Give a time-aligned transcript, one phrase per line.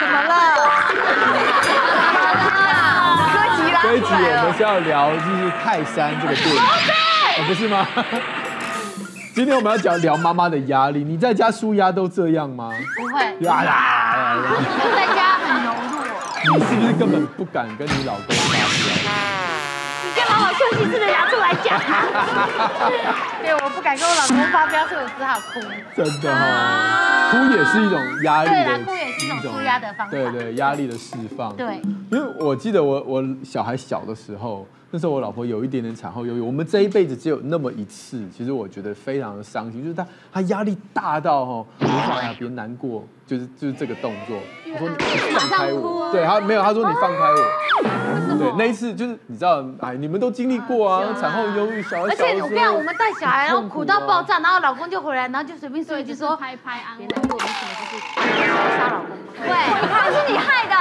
[0.00, 0.34] 怎么了？
[3.32, 7.86] 哥吉拉这一集我们是要聊就是泰山这个电影，哦不是吗？
[9.34, 12.70] 今天我们要讲聊妈妈的压力，你在家舒压都这样吗？
[12.96, 14.36] 不会，啊啦！
[14.38, 15.96] 我在家很融入。
[16.58, 19.35] 你是不是根本不敢跟你老公发飙？
[20.38, 21.78] 我休息室的拿出来讲。
[23.42, 25.60] 对，我不敢跟我老公发飙，所以我只好哭。
[25.96, 31.54] 真的哈，哭也是一种压力的，对啦哭也是一种舒压的方法对对，压力的释放。
[31.56, 31.80] 对，
[32.10, 44.38] 因为我记得我我小孩小的时候，那时候我老婆有一点点产后忧郁，我们这一辈子只有那么一次，其实我觉得非常的伤心，就是她她压力大到哈，我说哎呀别难过，就是就是这个动作，
[44.72, 44.94] 我说你
[45.34, 57.16] 放开我，对他没有，他说你放开我，对那一次就是你知道哎你们都经历过啊，产后忧郁，小孩而且我跟你讲，我们带小孩，然后苦到爆啊炸，然后老公就回来，然后就随便说一句说，拍拍安慰别。
[57.16, 59.16] 难什么就是杀老公？
[59.42, 59.50] 对，
[59.88, 60.76] 他是你害的。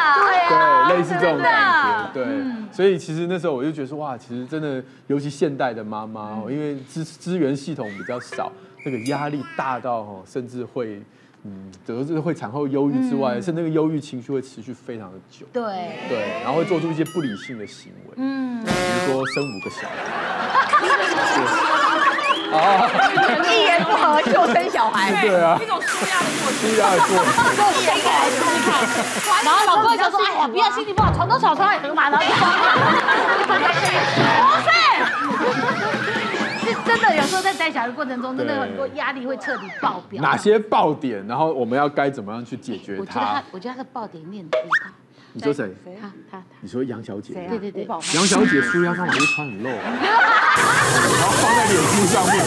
[0.89, 8.51] 对，类似这种感觉，对，嗯所以其实那时候我就觉得说，哇，其实真的，尤其现代的妈妈哦，因为资资源系统比较少，
[8.85, 11.01] 那个压力大到哦，甚至会，
[11.45, 15.61] 嗯，得是会产后忧郁之外，甚至那个忧郁情绪会持续非常的久，对，
[16.09, 19.93] 对，然后会做出一些不理性的行为，嗯，比如说生五个小孩，
[22.57, 22.89] 啊，
[23.53, 26.51] 一言不合就生小孩， 对啊，一种舒压的过程。
[26.55, 27.29] 舒压的过程，
[29.45, 32.35] 然后老公就说，哎呀，不要心情不好，床都吵，床也很麻，然后就是
[36.95, 40.21] 真的，有时候在带小孩的过程中，真的有很多压力会彻底爆表。
[40.21, 44.95] 哪些爆点，然后我们要该怎么样去解决它我觉得他它？，我觉得他的爆点念很高。
[45.35, 45.69] 你说谁？
[46.01, 47.33] 他他他，你说杨小姐？
[47.33, 49.75] 对对对杨小姐舒压方法就是穿很露， 然
[51.21, 52.39] 后放在脸书上面，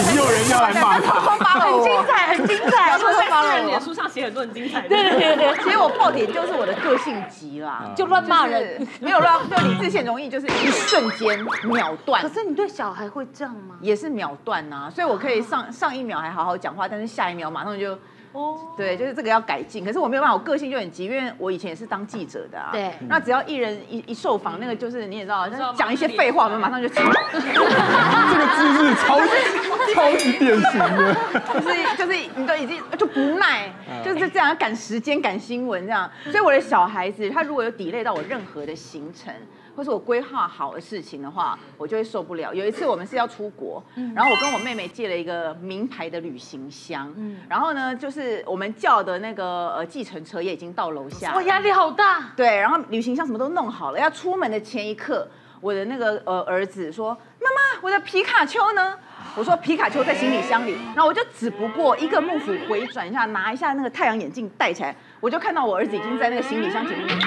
[0.00, 1.36] 已经有人要来骂她。
[1.66, 3.66] 很精彩，很精彩，他在扒了我。
[3.66, 4.88] 脸书上写很多很精彩的。
[4.88, 8.86] 对对对，其实我爆点就是我的个性急啦，就乱骂人。
[9.00, 12.28] 没有乱，就理智线容易就是一瞬间秒断可。
[12.30, 13.76] 是你对小孩会这样吗？
[13.82, 17.98] 也是秒断呐、所以我可以上上一秒还好好讲话，但是下一秒马上就，
[18.36, 19.82] 哦，对，就是这个要改进。
[19.82, 22.68] 可是我没有办法，我个性就很急，因为我以前也是当记者的啊。
[22.70, 31.16] 对那只要一人一一受访，那个就是你也知道，就是讲一些废话，我们马上就起，这个姿势超级超级典型的。
[31.54, 33.72] 就是就是你都已经就不耐，
[34.04, 36.10] 就是这样赶时间赶新闻这样。
[36.24, 39.32] 所以我的小孩子，他如果有 delay 到我任何的行程，
[39.76, 42.54] 或是我规划好的事情的话，我就会受不了。
[42.54, 43.82] 有一次我们是要出国，
[44.14, 47.14] 然后我跟我妹妹借了一个名牌的旅行箱，
[47.48, 52.32] 然后呢，就是我们叫的那个呃计程车也已经到楼下了，我压力好大。
[52.34, 55.28] 对，然后旅行箱什么都弄好了，要出门的前一刻，
[55.60, 57.10] 我的那个呃儿子说
[57.40, 58.94] ：“妈妈，我的皮卡丘呢？”
[59.36, 67.18] 我说：“皮卡丘在行李箱里。”然后我就只不过一个幕府回转一下，拿一下那个太阳眼镜戴起来，我就看到我儿子已经在那个行李箱前面。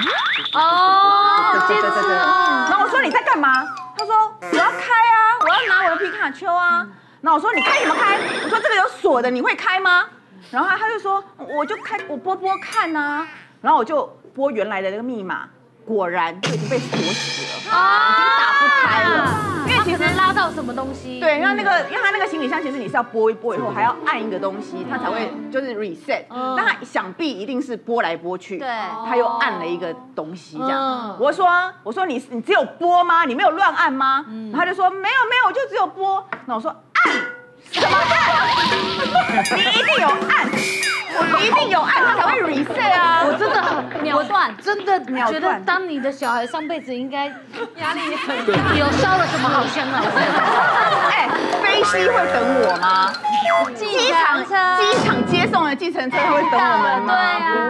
[0.53, 2.15] 哦，对对对对。
[2.15, 3.65] 然后我说：“你在干嘛？”
[3.97, 6.87] 他说：“我要开啊，我要拿我的皮卡丘啊。”
[7.21, 10.05] 然后我说：“你开什么开？”我说：“这个有锁的，你会开吗？”
[10.51, 13.27] 然后他他就说：“我就开，我拨拨看啊。”
[13.61, 15.49] 然后我就拨原来的那个密码，
[15.89, 19.65] 果然就已经被锁死了，啊已经打不开了。
[19.67, 21.19] 因为其实拉到什么东西？
[21.19, 26.25] 对，那那个，因为它那个行李箱其实你是要拨一拨以后，还要按一个东西，它才会就是 reset。
[26.29, 28.67] 那它想必一定是拨来拨去，对
[29.07, 31.17] 他又按了一个东西这样嗯。
[31.19, 31.47] 我说
[31.81, 33.25] 我说你你只有拨吗？
[33.25, 34.23] 你没有乱按吗？
[34.51, 36.23] 然后他就说没有没有，我就只有拨。
[36.45, 37.15] 那我说按
[37.71, 39.57] 什么按？
[39.57, 40.49] 你一定有按，
[41.17, 43.23] 我一定有按，它才会 reset 啊。
[43.25, 47.27] 我真的很秒断，真的秒断觉得当你的小孩上辈子应该
[47.77, 50.01] 压力很有烧了什么好香啊！
[51.11, 51.29] 哎，
[51.61, 53.13] 飞机会等我吗？
[53.75, 57.13] 机场机场接送的计程车会等我们吗？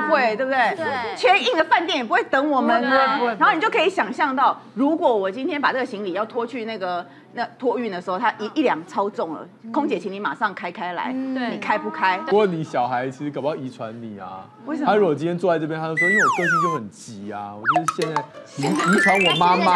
[0.07, 0.75] 不会，对不对？
[0.75, 0.85] 对
[1.15, 3.39] 全硬的饭店也不会等我们不会不。
[3.39, 12.17] 然后你就可以想象到，如果我今天把这个行李要拖去那个那托运的时候，他一一两超重了，空姐请你马上开开来，对你开不开？
[12.19, 14.45] 不过你小孩其实搞不好遗传你啊。
[14.65, 18.23] 为什么他如果今天坐在这边，他就说，因为我个性就很急啊，我就是现在
[18.57, 18.63] 遗
[18.95, 19.69] 遗传我妈妈。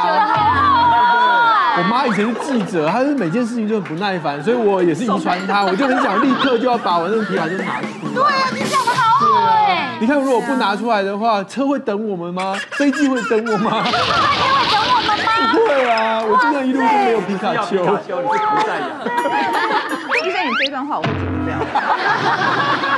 [1.75, 8.13] 我妈以前是记者，她是每件事情就很不耐烦，所以我也是遗传她， 我就很想立刻就要把我那个皮卡就拿出来。
[8.13, 12.55] 对啊，你讲的好好哎，你看，如果不拿出来的话，车会等我们吗？
[12.71, 13.83] 飞机会等我吗？
[16.25, 17.83] 我真的一路都没有皮卡丘。
[17.83, 18.89] 皮卡丘，你是不在养。
[20.25, 21.57] 医生，你这段话我会剪掉，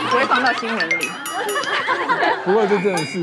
[0.09, 1.09] 不会放到新闻里。
[2.43, 3.19] 不过这真的是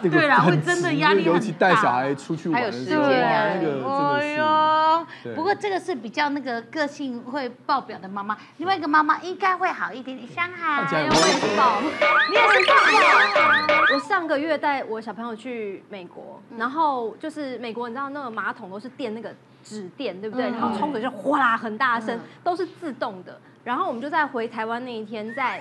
[0.00, 4.36] 那个对啦会真的压力很大尤其带小孩出去玩的时候，还有时间哇压力那个真的哎是。
[4.36, 10.28] 呦不过这个是比较那个个性会爆表的妈妈，另外一个妈妈应该会好一点点。
[10.28, 11.80] 香海，我也是爆，
[12.28, 13.84] 你也是爆吗？
[13.94, 19.34] 我上个月带我小朋友去美国，然后就是美国，你知道那个马桶都是垫那个
[19.64, 20.50] 纸垫，对不对？
[20.50, 23.40] 然后冲水就哗啦很大声，都是自动的。
[23.64, 25.60] 然后我们就在回台湾那一天，在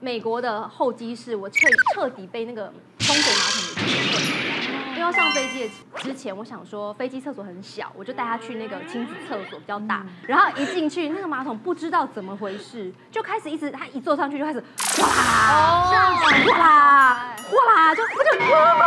[0.00, 1.56] 美国的候机室，我彻
[1.94, 3.53] 彻底被那个冲水马桶
[3.86, 4.73] Thank you.
[5.04, 10.02] 要上飞机之前，我想说飞机厕所很小，我就带他去那个亲子厕所比较大。
[10.26, 14.64] 然后一进去，那个马桶不知道怎么回事，就开始一直他一坐上去就开始
[14.98, 18.86] 哗啦，这样子哗啦哗啦，就他就妈妈，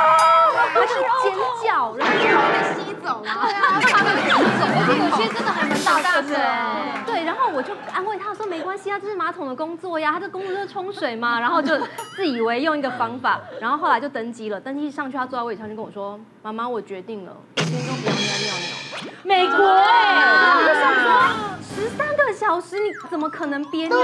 [0.73, 0.87] 他就
[1.21, 1.31] 尖
[1.63, 3.29] 叫，然后就被吸走了。
[3.43, 4.27] 对啊，他被吸
[4.57, 6.33] 走，而且有些真的还蛮大声的。
[7.05, 11.39] 对，然后我就安慰他说没关系啊，这是马桶的工作呀，他的工作就是冲水嘛。
[11.39, 11.77] 然后就
[12.15, 16.06] 自以为用一个方法，然后后来就登机了，登机上去他坐在位置上就跟我说。
[16.07, 19.13] 说妈妈，我决定了，我今天都不要尿尿尿。
[19.23, 23.97] 美国哎，我就想说十三个小时，你怎么可能憋尿？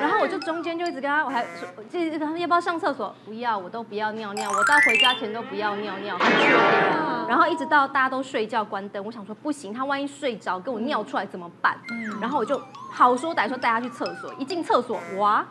[0.00, 3.14] 然后我就中间就一直跟他，我还说，就跟他要不要上厕所？
[3.24, 7.28] 不要，我都不要尿尿，我到回家前都不要尿尿，很确定。
[7.28, 11.78] 然后一直到大家都睡觉关灯，我想说不行，他万一睡着跟我尿出来怎么办？
[12.20, 12.60] 然后我就
[12.90, 15.46] 好说歹说带他去厕所，一进厕所哇！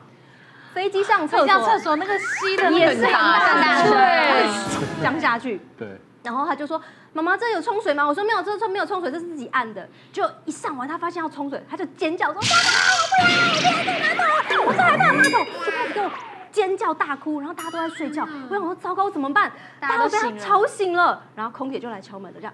[0.73, 5.61] 飞机上厕所，厕所那个吸的也是很大，对，降下去。
[5.77, 5.87] 对。
[6.23, 6.81] 然后他就说
[7.11, 16.09] ：“妈妈，这有冲水吗？”我说：“没有，这冲没有冲水，这是自己按的。”就一上完，他发现要冲水，他就尖叫说：“妈妈，我不要，我不要这个马桶，我最害怕马桶。”就开始给我
[16.49, 18.25] 尖叫大哭，然后大家都在睡觉。
[18.49, 19.51] 我想说糟糕，怎么办？
[19.81, 21.21] 大家都被他吵醒了。
[21.35, 22.53] 然后空姐就来敲门了，这样。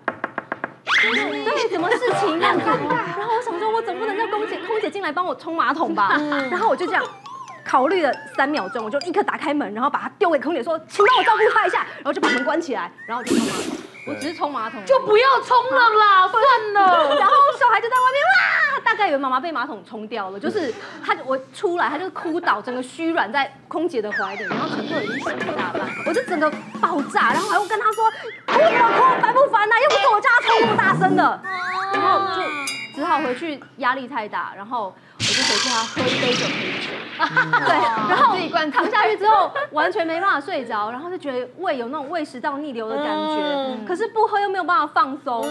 [0.86, 2.40] 对，什么事情？
[2.40, 6.20] 然后我想说，我总不能叫空姐空姐进来帮我冲马桶吧？
[6.50, 7.04] 然后我就这样。
[7.70, 13.78] 考虑了三秒钟，我就立刻打开门，然后把它丢给空姐说：“请帮我照顾他一下。”然后就把门关起来，然后就冲马桶。
[14.08, 17.16] 我只是冲马桶，就不要冲了啦，算了。
[17.16, 20.74] 然后小孩就在外面哇，大概以为妈妈被马桶冲掉了，就是
[21.06, 26.50] 他我出来，他就哭倒，整个虚软在空姐的怀里，然后乘客已经醒了大半，我就整个
[26.82, 28.10] 爆炸，然后还会跟他说
[28.48, 29.76] ：“哭不哭，烦不烦呐？
[29.84, 31.40] 又不是我叫他冲那么大声的。”
[31.94, 32.42] 然后就
[32.96, 34.96] 只好回去，压力太大，然后
[35.30, 36.90] 我就回去他喝一杯酒陪酒。
[37.20, 37.76] 对，
[38.10, 45.42] 然后自己灌躺下去之后，完全没办法睡着，然后就觉得胃有那种胃食道逆流的感觉，可是不喝又没有办法放松，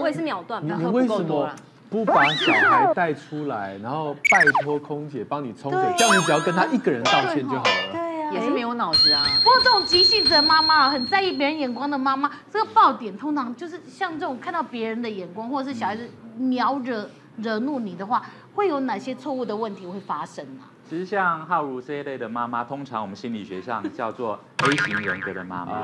[0.00, 1.50] 我也是秒断，喝不够多。
[1.88, 7.92] 不把小孩带出来，然后拜托空姐帮你冲水，这样你只要跟他一个人道歉就好了。
[7.92, 9.24] 对呀，也是没有脑子啊。
[9.44, 18.20] 不过这种急性子的妈妈，很在意别人眼光的妈妈，这个爆点通常就是像这种看到别人的眼光，或者是小孩子瞄惹惹怒你的话，
[18.56, 20.62] 会有哪些错误的问题会发生呢？
[20.88, 25.82] 其实像浩如这一类的妈妈，通常我们心理学上叫做 A 型人格的妈妈。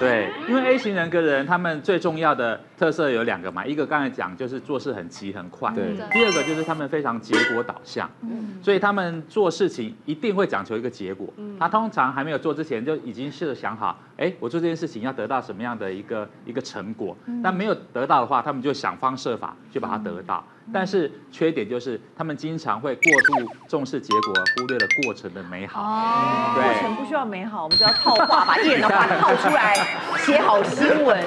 [0.00, 5.96] 对，因为 A 型人格的人，他们最重要的特色有两个嘛，一个刚才讲就是做事很急很快，对。
[6.12, 8.58] 第二个就是他们非常结果导向，嗯。
[8.62, 11.28] 所以他们做事情一定会讲求一个结果。
[11.58, 17.14] 他通常还没有做之前就已经是想好，哎，我做这件事情要得到什么样的一个一个成果。
[17.42, 20.42] 但没有得到的话，他们就想方设法去把它得到。
[20.72, 25.82] 但是缺点就是他们经常会过度重视结果，忽略了过程的美好。
[25.82, 29.74] 哦，过程不需要美好，我们只要套话，把演的话套出来，
[30.18, 31.22] 写好新闻，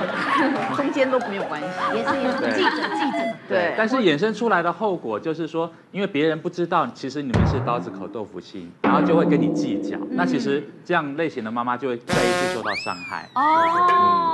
[0.75, 1.67] 中间都没有关系。
[1.95, 3.35] 也是也是记者记者。
[3.47, 3.73] 对。
[3.77, 9.97] 但是衍生出来的后果就是说，因为别人不知道，其实你们是刀子口豆腐心，然后就会跟你计较。
[10.11, 13.29] 那其实这样类型的妈妈就会再一次受到伤害。
[13.35, 14.33] 哦。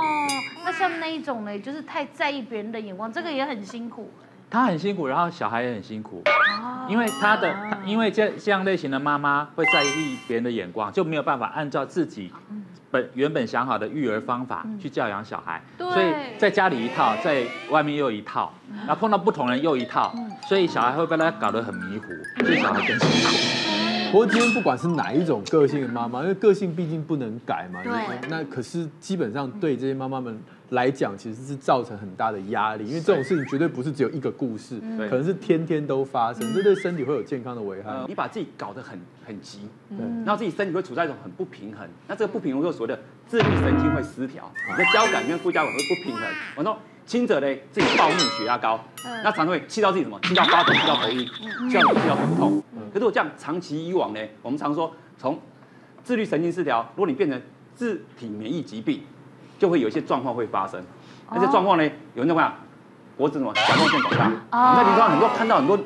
[0.64, 4.10] 那像那一种呢，就是太在意别人的眼光，这个也很辛苦。
[4.54, 6.22] 他很辛苦，然后小孩也很辛苦，
[6.88, 7.52] 因为他的，
[7.84, 12.30] 因为这这样类型的妈妈会在意别人的眼光，就没有办法按照自己
[12.88, 16.06] 本原本想好的育儿方法去教养小孩，所以
[16.38, 18.54] 在家里一套，在外面又一套，
[18.86, 20.14] 然后碰到不同人又一套，
[20.46, 24.12] 所以小孩会被他搞得很迷糊，所以小孩更辛苦。
[24.12, 27.92] 不过今天不管是哪一种个性的妈妈，因为个性毕竟不能改嘛，对，
[28.28, 30.40] 那可是基本上对这些妈妈们。
[30.70, 38.04] 来讲，其实是造成很大的压力，因为这种事情绝对不是只有一个故事，可能是天天都发生，这对身体会有健康的危害。
[38.08, 39.68] 你把自己搞得很很急，
[40.24, 46.22] 然后自己身体会处在一种很不平衡，那这个不平衡又所谓的自律神经会失调，你的交感跟副交感会不平衡。
[46.56, 48.82] 我说轻者嘞，自己暴怒，血压高，
[49.22, 51.18] 那常常会气到自己什么，气到发抖，气到头晕，
[51.70, 52.62] 气到气到头痛。
[52.92, 55.38] 可是我这样长期以往呢，我们常说从
[56.02, 57.40] 自律神经失调，如果你变成
[57.74, 59.02] 自体免疫疾病。
[59.64, 60.78] 就会有一些状况会发生，
[61.32, 62.52] 那些状况呢，有人怎么样？
[63.16, 64.26] 脖子什么甲状腺肿大。
[64.50, 64.74] 哦。
[64.76, 65.78] 那地方很多看到很多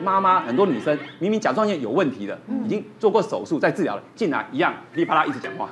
[0.00, 5.68] 妈妈，很多女生明明甲状腺有问题的，已经做过手术在治疗了，进来一样噼里啪啦一直讲话。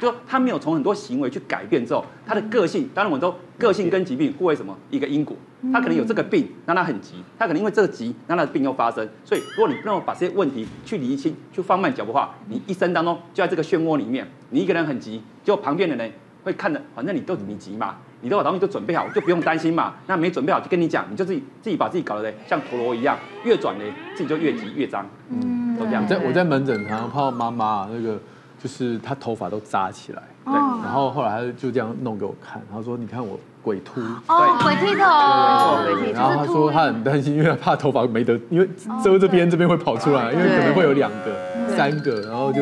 [0.00, 5.36] 就他没有从很多行为去改变之后，他的个性，当然我们都个性跟疾病互为什么一个因果，
[5.72, 9.08] 他可能有这个病，让他很急，他可能因为这个急，让他的病又发生。
[9.24, 16.10] 所以如果你不能把这些问题去厘清，去放慢脚步的话，你一生当中就在这个漩涡里面，你一个人很急，就旁边的人
[16.42, 19.94] 会看的，反正你都你急嘛，你都把东西都准备好，就不用担心嘛。
[20.06, 25.06] 那没准备好就跟你讲，你就自己自己把自己搞得像陀螺一样，越转呢自己就越急越脏。
[25.30, 26.06] 嗯，都这样。
[26.06, 28.18] 在我在门诊常常碰到妈妈那个。
[28.62, 38.68] 就是她头发都扎起来，对，然后后来她就这样弄给我看，她说：“你看我鬼秃，哦，鬼剃头，对，然后她说她很担心，因为他怕头发没得，因为
[39.02, 41.34] 遮这边这边会跑出来，因为可能会有两个、
[41.74, 42.60] 三个，然后就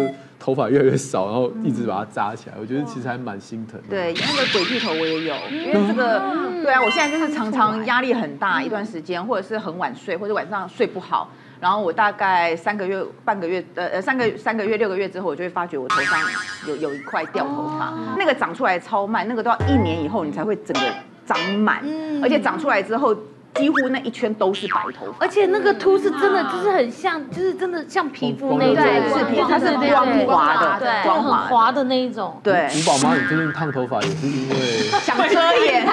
[0.49, 2.57] 头发越来越少，然后一直把它扎起来。
[2.59, 3.88] 我觉得其实还蛮心疼的。
[3.90, 6.23] 对，那个鬼剃头我也有，因为这个，
[6.62, 16.19] 对啊，我现在就是常常压力很大一段时间，或者是很晚睡，或者晚上睡不好。”然后我大概三个月、半个月，呃呃，三个三个月、六个月之后，我就会发觉我头上
[16.67, 20.88] 有有一块掉头发，那个长出来超慢，那个都要一年以后你才会整个
[21.26, 21.85] 长满，
[22.23, 23.14] 而且长出来之后
[23.55, 28.85] 几乎那一圈都是白头发，而且那个秃是真的，就是很像，就是真的像皮肤那种，
[29.19, 31.85] 是皮肤，它是光滑的，对，光很滑的。
[31.85, 32.38] 那一种。
[32.43, 34.57] 对，吴宝妈，你最近烫头发也是因为
[35.00, 35.87] 想遮掩。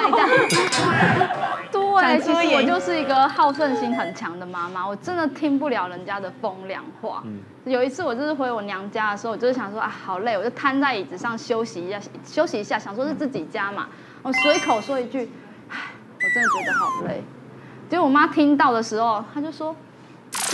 [1.72, 7.22] 对，其实我就是一个好胜心很强的妈妈，我真的听不了人家的风凉话。
[7.24, 13.88] 嗯、有一次我就是回我娘家的时候，我就是想说啊，好累，我就瘫在椅子上休息一下，休息一下，想说是自己家嘛，
[14.22, 15.30] 我随口说一句，
[15.70, 15.78] 唉，
[16.16, 17.24] 我真的觉得好累。
[17.88, 19.74] 结果我妈听到的时候，她就说，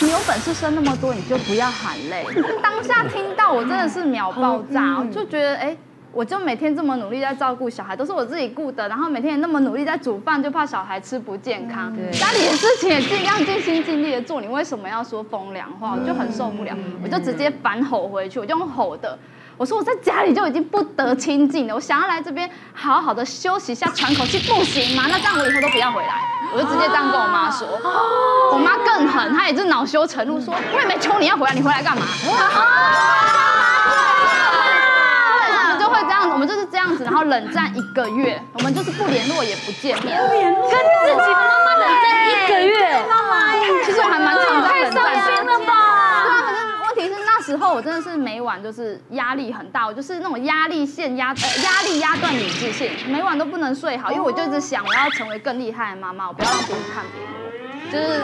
[0.03, 2.27] 你有本事生那么多，你就不要喊累。
[2.63, 5.77] 当下听到我真的是秒爆炸，我就觉得哎。
[6.15, 11.91] 我就每天这么努力在照顾小孩，都是我自己顾的，然后每天也那么努力在煮饭，就怕小孩吃不健康。
[11.97, 15.97] 嗯、家里的事情也尽量尽心尽力的做，你为什么要说风凉话？
[15.99, 19.19] 我就很受不了，嗯、我就直接反吼回去，我就用吼的，
[19.57, 25.05] 我说我在家里就已经不得清静了，我想要来这边好好的休息一下，喘口气，不行吗？
[25.09, 26.15] 那这样我以后都不要回来，
[26.53, 27.69] 我就直接这样跟我妈说。
[28.53, 32.07] 我妈更狠，她也是恼羞成怒，说我也没求你要回来，你回来干嘛？
[36.31, 43.53] 我们就是这样子，然后冷战一个月，我们就是不联络也不见面，跟自己的妈妈冷战一个月，妈妈，
[43.85, 45.01] 其实我还蛮常在冷战的。
[45.03, 45.92] 太伤心了吧？
[47.53, 58.23] 时候我真的是每晚就是压力很大，我就是那种压力线压呃压力压断理智线，每晚都不能睡好，因为我就一直想我要成为更厉害的妈妈，我不要让别人看别人，就是。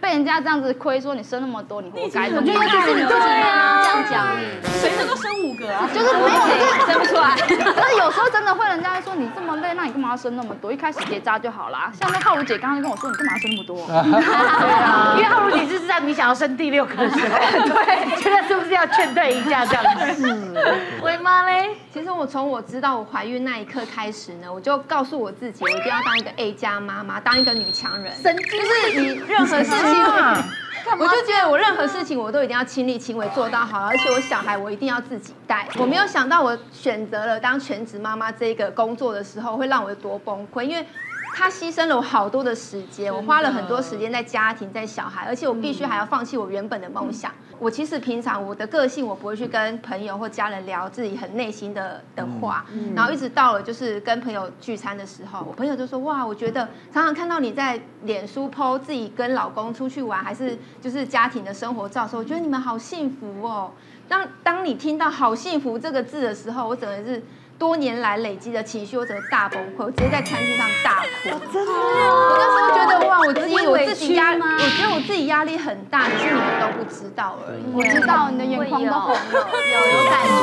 [0.00, 2.28] 被人家这样子亏，说你生那么多，你活该。
[2.30, 4.44] 我觉得就是你自己这样讲你，
[4.80, 5.86] 谁能够生五个啊？
[5.92, 7.36] 就是没有，就是生不出来。
[7.76, 10.72] 但是有时候真的会，人家说你这么累，那你干嘛要生那么多？
[10.72, 11.92] 一开始结扎就好啦。
[12.00, 13.86] 像那浩如姐刚刚就跟我说，你干嘛要生那么多？
[13.86, 17.28] 对啊，因为浩如姐就是在你想要生第六个的时候，
[17.68, 20.56] 对，觉得是不是要劝退一下这样子？
[21.02, 28.14] 喂妈嘞，其实我从我知道我怀孕那一刻开始呢，我就告诉我自己，我一定要当一个 A 加妈妈，当一个女强人。
[28.22, 29.89] 神经就是你任何事情。
[30.98, 35.68] 我就觉得我任何事情我都一定要亲力亲为做到好，而且我小孩我一定要自己带。
[35.78, 40.86] 我没有想到我选择了当全职妈妈这个工作的时候会让我有多崩溃，因为。
[41.32, 47.32] 他牺牲了我好多的时间，我花了很多时间在家庭，在小孩，而且我必须还要放弃我原本的梦想。
[47.58, 63.70] 我其实平常我的个性，我不会去跟朋友或家人聊自己很内心的的话，然后一直到了就是跟朋友聚餐的时候，我朋友就说：哇，我觉得常常看到你在脸书 po 自己跟老公出去玩，还是就是家庭的生活照的时候，我觉得你们好幸福哦。
[64.08, 67.22] 当当你听到“好幸福”这个字的时候，我整个是。
[67.60, 71.28] 多年来累积的情绪，我整个大崩溃，我直接在餐厅上大哭。
[71.52, 77.62] 真的，我那时候觉得哇，我自己我自己压，我觉得我自己压力很大，只是你们都不知道而已。
[77.74, 80.40] 我知道你的眼眶都红了，有有感觉，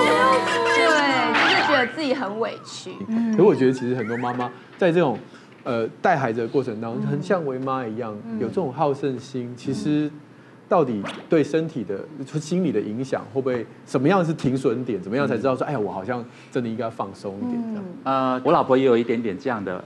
[0.75, 0.85] 对，
[1.33, 2.93] 就是觉得自己很委屈。
[3.35, 5.17] 可我觉得其实很多妈妈在这种
[5.63, 10.11] 呃带孩子的过程当中，很像为妈一样，有这种好胜心，其实。
[10.69, 11.99] 到底对身体的、
[12.39, 13.65] 心理的影响会不会？
[13.85, 15.01] 什么样是停损点？
[15.01, 17.83] 怎么样才知道说，哎呀，我好像真的应该放松一点这样？
[18.03, 19.81] 呃，我老婆也有一点点这样的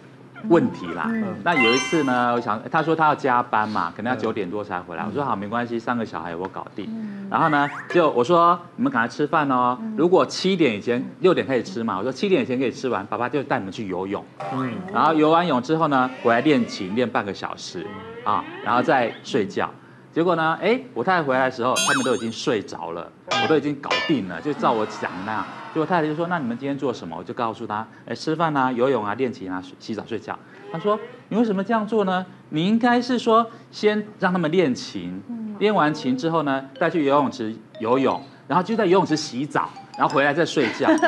[0.49, 1.05] 问题啦。
[1.13, 5.05] 嗯，那有一次呢，我想她说她要加班嘛，可能要九点多才回来。
[5.05, 6.89] 我说好，没关系，三个小孩我搞定。
[7.29, 9.77] 然后呢，就我说你们赶快吃饭哦。
[9.95, 14.25] 如果七点以前，六点开始吃嘛，我说七点以前可以吃完，爸爸就带你们去游泳。
[14.53, 17.85] 嗯，然后游完泳之后呢，回来练琴练半个小时
[18.25, 19.69] 啊，然后再睡觉。
[20.13, 20.57] 结果呢？
[20.61, 23.09] 哎，我太太回来的时候，他们都已经睡着了，
[23.43, 25.45] 我都已经搞定了，就照我讲那样。
[25.73, 30.37] 结果太太就说：“那你们今天做什么？”我就告诉他：“哎，吃饭啊，游泳啊，练琴啊，洗澡睡觉。”
[30.69, 30.99] 他说
[31.29, 32.25] ：“你为什么这样做呢？
[32.49, 35.21] 你应该是说先让他们练琴，
[35.59, 40.85] 练完琴之后呢，带去游泳池游泳。”然后就在游泳池洗澡，然后回来再睡觉。
[40.89, 40.91] 哦，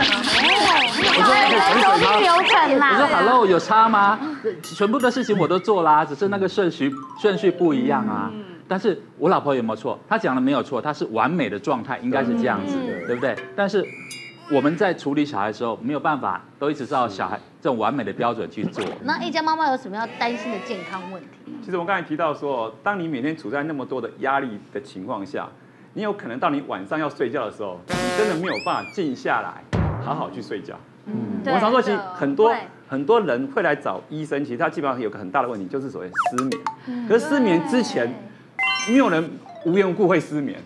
[1.18, 2.92] 我说流流程啦。
[2.94, 4.18] 我说 Hello，有差吗？
[4.62, 8.32] 全部的事情我都做啦，只是那个顺序顺序不一样啊。
[8.74, 10.00] 但是我老婆有没有错？
[10.10, 13.36] 她讲的没有错，她是完美的状态，应该是这样子的，对不对？
[13.56, 13.86] 但是
[14.52, 18.84] 我们在处理小孩的时候，没有办法都一直照小孩这种完美的标准去做。
[19.04, 21.54] 那一家妈妈有什么要担心的健康问题？
[21.64, 25.48] 其实我刚才提到说，当你每天处在那么多的压力的情况下，
[25.94, 30.74] 你有可能到你晚上要睡觉的时候，你真的没有办法静下来，好好去睡觉。
[31.06, 31.14] 嗯，
[31.46, 32.52] 我常说，其实很多
[32.88, 37.08] 很多人会来找医生，其实他基本上有个很大的问题，就是所谓失眠。
[37.08, 38.12] 可是失眠之前，
[38.90, 39.30] 没有人
[39.66, 40.60] 无缘无故会失眠。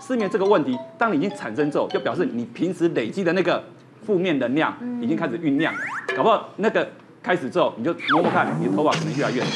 [0.00, 3.62] 失眠这个问题，当你已经产生之后，就表示你平时累积的那个
[4.04, 5.80] 负面能量已经开始酝酿了。
[6.16, 6.88] 搞不好那个
[7.20, 9.46] 开始之后，你就摸摸看，你的头发可能越来越少。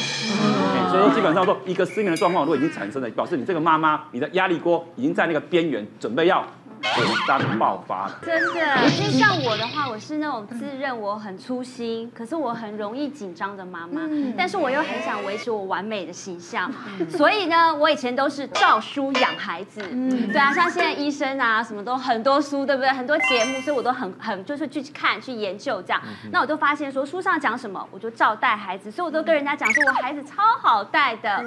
[0.89, 6.45] 所以说，基本上说，一个失眠的状况如果已经产生了，表示你这个妈妈，你的压力锅已经在那个边缘，准备要。
[6.83, 8.89] 火山爆发，真的。
[8.89, 14.01] 就像我的话，我是那种自认我很粗心，可是我很容易紧张的妈妈。
[14.37, 16.71] 但是我又很想维持我完美的形象，
[17.09, 19.81] 所以呢，我以前都是照书养孩子。
[19.81, 22.91] 对啊，像现在医生啊，什么都很多书，对不对？
[22.91, 26.01] 很多节目，所以我都很很就是去看去研究这样。
[26.31, 28.89] 那我就发现说，书上讲什么，我就照带孩子。
[28.89, 31.43] 所以我都跟人家讲说，我孩子超好带的。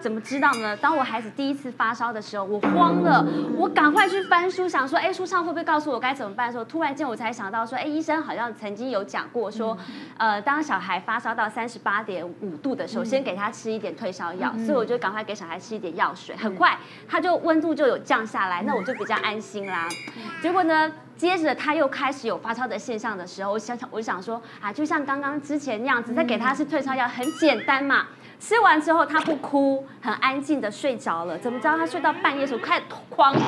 [0.00, 0.76] 怎么知道呢？
[0.76, 3.24] 当我孩子第一次发烧的时候，我慌了，
[3.56, 4.68] 我赶快去翻书。
[4.74, 9.78] 想说，哎，书上会不会告诉我该怎么办的时候，突然间我才想到说，哎，医生好像曾经有讲过说，
[10.18, 16.76] 呃，当小孩发烧到三十八点五度的时候，先给他吃一点退烧药，所以我就赶快给小孩吃一点药水，很快
[17.08, 19.88] 他就温度就有降下来，那我就比较安心啦。
[20.42, 28.06] 结果呢，接着他又开始有发烧的现象的时候，我想想，我就想说，啊，就像刚刚之前那样子，再给他吃退烧药，很简单嘛。
[28.40, 31.38] 吃完之后，他不哭，很安静的睡着了。
[31.38, 33.40] 怎么知道他睡到半夜的时候开始狂哭，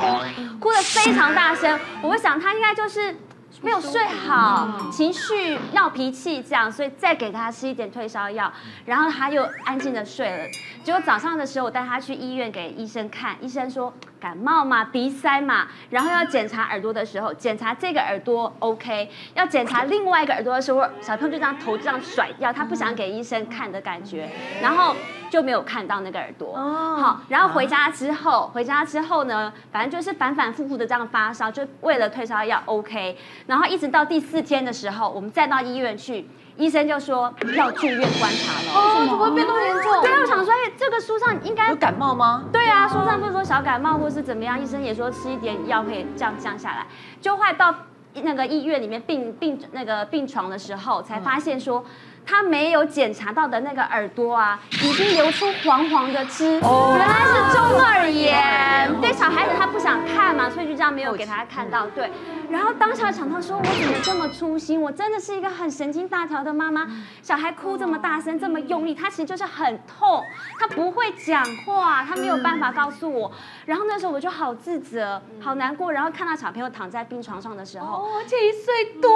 [0.58, 1.78] 哭得非常大声。
[2.02, 3.14] 我会想他应该就是
[3.61, 8.50] 没有睡好，情绪闹脾气这样，所以再给他吃一点退烧药，
[8.87, 10.44] 然后他又安静的睡了。
[10.82, 13.92] 结果早上的时候，我带他去医院给医生看，医生说。
[14.26, 24.28] 感冒嘛，鼻塞嘛，然后要检查耳朵的时候，检查这个耳朵 OK，要检查另外一个耳朵的时候，小朋友就这样头这样甩掉，他不想给医生看的感觉，
[24.60, 24.97] 然后
[25.30, 26.56] 就没有看到那个耳朵。
[26.56, 36.28] 哦，好，然后回家之后，回家之后呢，反正就是反反复复的这样发烧，就为了退烧药 OK，然后一直到第四天的时候，我们再到医院去。
[36.56, 40.02] 医生就说要住院观察了，哦，怎么会变那么严重？
[40.02, 42.45] 对啊，我想说，哎，这个书上应该有感冒吗？
[42.52, 46.86] 对啊，书上不是说小感冒或是怎么样，医生也说吃一点药可以降降下来。
[47.21, 47.75] 就快到
[48.23, 51.84] 那个医院里面病病那个病床的时候，才发现说。
[52.28, 59.00] 他没有检查到的那个耳朵啊，已经流出黄黄的汁，原来是中耳炎。
[59.00, 61.86] 对，小孩子他不想看嘛，所以就这样没有给他看到。
[61.95, 62.10] 对，
[62.50, 64.80] 然后当下想到说，我怎么这么粗心？
[64.80, 66.87] 我真的是一个很神经大条的妈妈。
[67.23, 70.23] 小孩哭这么大声，这么用力，他其实就是很痛，
[70.59, 73.30] 他不会讲话，他没有办法告诉我。
[73.65, 75.93] 然后那时候我就好自责，好难过。
[75.93, 79.11] 然后看到小朋友躺在病床上的时候，而且一岁多，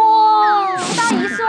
[0.65, 1.45] 不到一岁，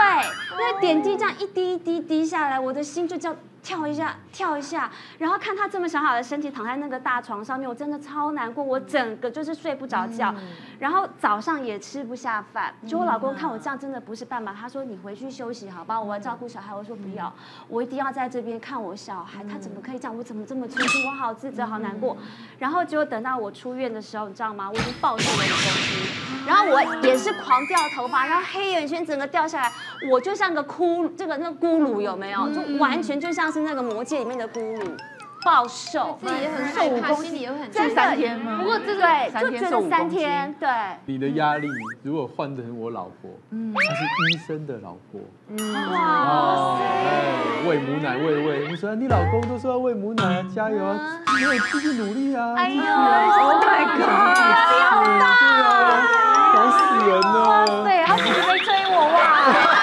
[0.58, 1.46] 那点滴这样一。
[1.52, 3.36] 滴一滴滴下来，我的心就叫。
[3.62, 10.34] 跳一下，跳一下，然后看他这么小小的身体躺在那个大床上面，我真的超难过，我整个就是睡不着觉，
[10.80, 12.74] 然后早上也吃不下饭。
[12.86, 16.74] 就我老公看我这样，真的不是办法，他说你回去休息好吧，我要照顾小孩。
[16.74, 17.32] 我说不要，
[17.68, 19.44] 我一定要在这边看我小孩。
[19.44, 20.18] 他怎么可以这样？
[20.18, 21.06] 我怎么这么粗心？
[21.06, 22.16] 我好自责，好难过。
[22.58, 24.68] 然后结果等到我出院的时候，你知道吗？
[24.68, 29.72] 我已经暴瘦了一公斤，然后我也是狂掉头发，然后黑眼圈整个掉下来，
[30.10, 32.50] 我就像个骷这个那个骷髅有没有？
[32.50, 33.51] 就完全就像。
[33.52, 34.82] 是那个魔戒里面的骷髅，
[35.44, 38.58] 暴瘦，自己也很瘦，五公斤也很这三天吗？
[38.58, 40.68] 不过这对，就觉得三天，对。
[41.04, 41.68] 你的压力
[42.02, 55.24] 如果换成我老婆，嗯，她是医生的老婆，嗯，哇塞，喂母奶喂喂，你说你老公都说要喂母奶，加油啊，你要继续努力啊，哎呦，Oh my God，压力好大，
[56.54, 59.81] 搞死人了，对，他怎么没追我哇？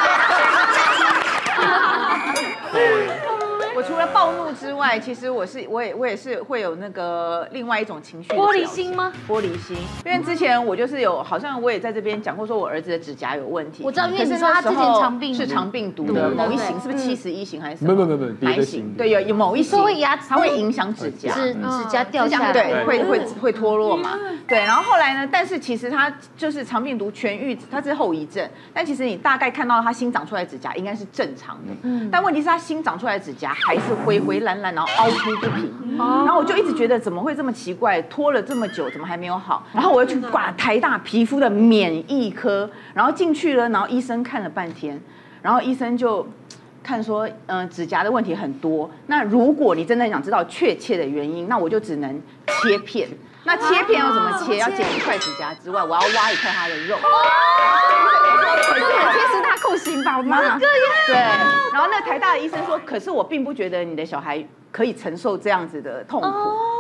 [4.14, 8.30] 暴怒之外，其实我是我也我也是会有那个另外一种情绪。
[8.30, 9.12] 玻璃心吗？
[9.28, 13.84] 玻璃心，因为之前我就是有，好像我也在这边讲过，说我儿子的指甲有问题。
[13.84, 17.94] 我知道，因为你说他之前肠病是肠病毒的某一型，是不是七十一型还是什么？
[17.94, 18.94] 没有没有没有，别的型。
[18.98, 24.18] 对，有有某一型，会牙齿，它会影响指甲，指指甲掉下来，对，会会会脱落嘛。
[24.48, 25.30] 对，然后后来呢？
[25.32, 28.48] 但是其实他就是肠病毒痊愈，它是后遗症。
[28.74, 32.10] 但其实你大概看到他新长出来的指甲应该是正常的，嗯。
[32.12, 39.66] 但问题是他新长出来的指甲还是灰灰烂烂烂，然后凹凸不平，然后我就一直觉得怎么会这么奇怪，拖了这么久怎么还没有好？
[39.74, 45.00] 然后我又去挂台大皮肤的免疫科，然后进去了，然后医生看了半天，
[45.42, 46.28] 然后医生就
[46.82, 53.08] 看说，嗯、呃，指甲的问题很多，那如果你真的想知道确切的原因，那我就只能切片。
[53.44, 54.58] 那切片要怎么切？
[54.58, 56.98] 要剪一块指甲之外，我要挖一块它的肉。
[58.62, 60.18] 这也切十大酷刑吧？
[60.18, 61.16] 我妈，对。
[61.74, 66.28] 然后那个台大的医生说，可是我并不觉得你的小孩可以承受这样子的痛苦。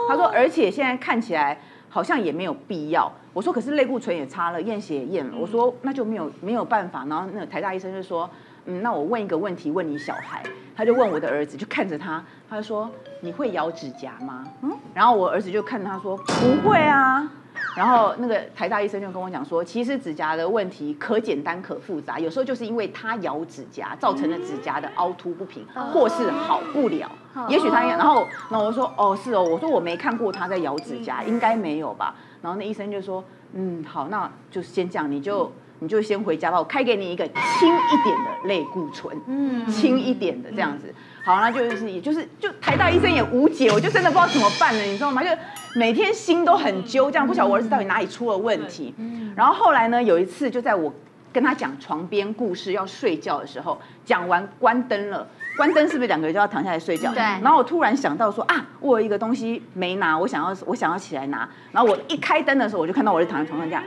[0.10, 3.12] 他说，而且现在看起来好像也没有必要。
[3.34, 5.32] 我说，可是类固醇也擦了，验血也验了。
[5.38, 7.06] 我说，那就没有没有办法。
[7.10, 8.30] 然后那个台大医生就说。
[8.70, 10.44] 嗯，那我问一个问题，问你小孩，
[10.76, 12.88] 他就问我的儿子，就看着他，他就说，
[13.20, 14.46] 你会咬指甲吗？
[14.62, 17.28] 嗯，然后我儿子就看他说不会啊，
[17.76, 27.10] 然后那个台大医生就跟我讲说，其实指甲的问题可简单可复杂，有时候就是因为他咬指甲造成了指甲的凹凸不平，或是好不了，
[27.48, 32.14] 也许他，然后那我说哦是哦，我说我没看过他在咬指甲，应该没有吧？
[32.44, 35.52] 然后那医生就说，嗯好，那就先这样，你就。
[35.80, 40.94] 你就先回家吧，我开给你一个轻一点的类固醇，嗯，轻一点的这样子。
[41.24, 45.24] 好，那就是也就是就台大医生也无解，我就真的不知道怎么办了，你知道吗？
[45.24, 45.30] 就
[45.76, 48.94] 每天心都很揪，这样不晓得我儿子到底哪里出了问题。
[49.36, 50.92] 然后后来呢，有一次就在我
[51.32, 55.28] 跟他讲床边故事要睡觉的时候，讲完关灯了。
[55.60, 57.12] 关灯是不是两个人就要躺下来睡觉？
[57.12, 57.22] 对。
[57.22, 61.46] 然后我突然想到说啊，我有一个东西没拿，我想要我想要起来拿。
[61.74, 63.84] 然后我一开灯的时候，我就看到我就躺在床上这样。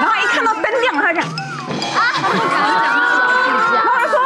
[0.00, 1.36] 然后一看到灯亮了，他就这样。
[3.72, 4.18] 然后他说，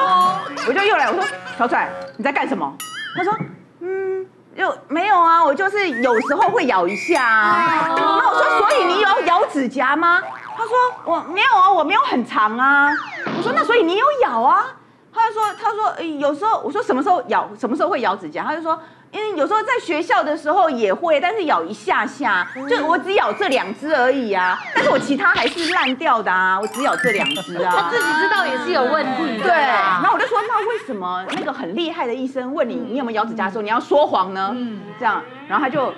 [0.66, 1.23] 我就又来，我说
[1.59, 2.75] 小帅你在干什么？
[3.14, 3.37] 他说
[3.81, 7.94] 嗯，又没有啊，我就是有时候会咬一下啊。
[7.94, 10.23] 那我说，所以你有咬指甲吗？
[10.57, 10.73] 他说
[11.05, 12.88] 我没有啊，我没有很长啊。
[13.37, 14.64] 我说那所以你有咬啊？
[15.12, 18.44] 他就说：“他说，欸，有时候我说什么时候咬，什么时候会咬指甲？
[18.44, 24.59] 他就说，因为有时候在学校的时候也会，但是咬一下下，就我只咬这两只而已啊。
[24.75, 27.75] 但是我其他还是烂掉的啊，我只咬这两只啊。
[27.77, 29.42] 他自己知道也是有问题。
[29.42, 34.53] 对，然后我就说，那为什么那个很厉害的医生问你，你有没有咬指甲的时候，你要说谎呢？
[34.55, 35.92] 嗯，这样，然后他就。”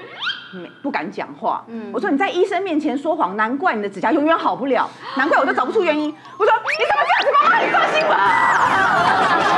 [0.82, 1.64] 不敢讲话。
[1.68, 6.14] 嗯，我说你在医生面前说谎，难怪你的指甲永远好不了， 难怪我都找不出原因。
[6.38, 8.14] 我说你怎么这样子，妈妈，你放心吧。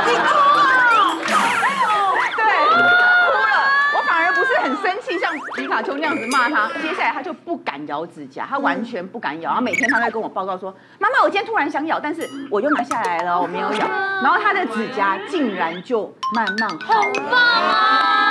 [0.07, 3.45] 你哭了，对，哭了。
[3.95, 6.67] 我反而不是很生气，像皮卡丘那样子骂他。
[6.81, 9.49] 接下来他就不敢咬指甲，他完全不敢咬。
[9.49, 13.87] 然后每天他在跟我报告说，妈妈，我今天突然想咬，但是我又拿下来了，我没有咬。
[14.21, 18.24] 然后他的指甲竟然就慢慢好了。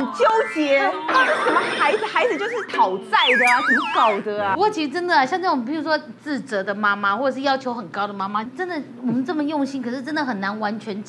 [0.00, 2.06] 很纠结，到底什么孩子？
[2.06, 4.54] 孩子就是讨债的啊，怎么搞的啊？
[4.54, 11.02] 不过其实真的啊，像这种，比如说自责的妈妈，或者是要求很高的妈妈，真的我们这么用心，可是真的很难完全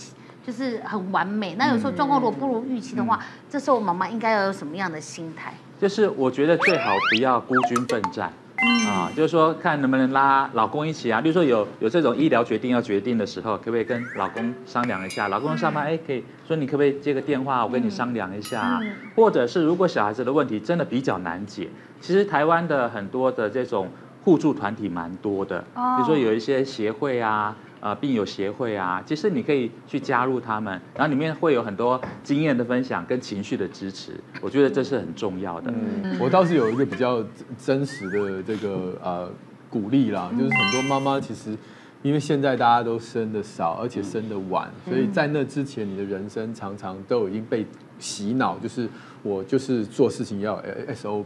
[0.45, 1.55] 就是很完美。
[1.55, 5.53] 那有时候状况如果不如预期的话，这时候妈妈应该要有什么样的心态？
[5.79, 8.31] 就是我觉得最好不要孤军奋战。
[8.87, 15.27] 啊，就是说看能不能拉老公一起啊，比如说有有这种医疗决定要决定的时候，可不可以跟老公商量一下？
[15.27, 18.61] 老公上班哎，可以说你可不可以接个电话，我跟你商量一下。
[18.61, 18.79] 啊
[19.15, 21.67] 或者是如果小孩子的问题真的比较难解，
[21.99, 23.89] 其实台湾的很多的这种
[24.23, 27.55] 互助团体蛮多的，比如说有一些协会啊。
[27.81, 35.73] 呃，病友协会啊，其实你可以去加入他们，然后里面会有很多经验的分享跟情绪的支持，我觉得这是很重要的。
[35.75, 37.25] 嗯，我倒是有一个比较
[37.57, 39.29] 真实的这个呃
[39.67, 41.57] 鼓励啦，就是很多妈妈其实
[42.03, 47.65] 因为现在大家都生的少，而且生的晚，所以在那之前，你的人生常常都已经被
[47.97, 48.87] 洗脑，就是。
[49.23, 51.23] 我就是做事情要 SOP，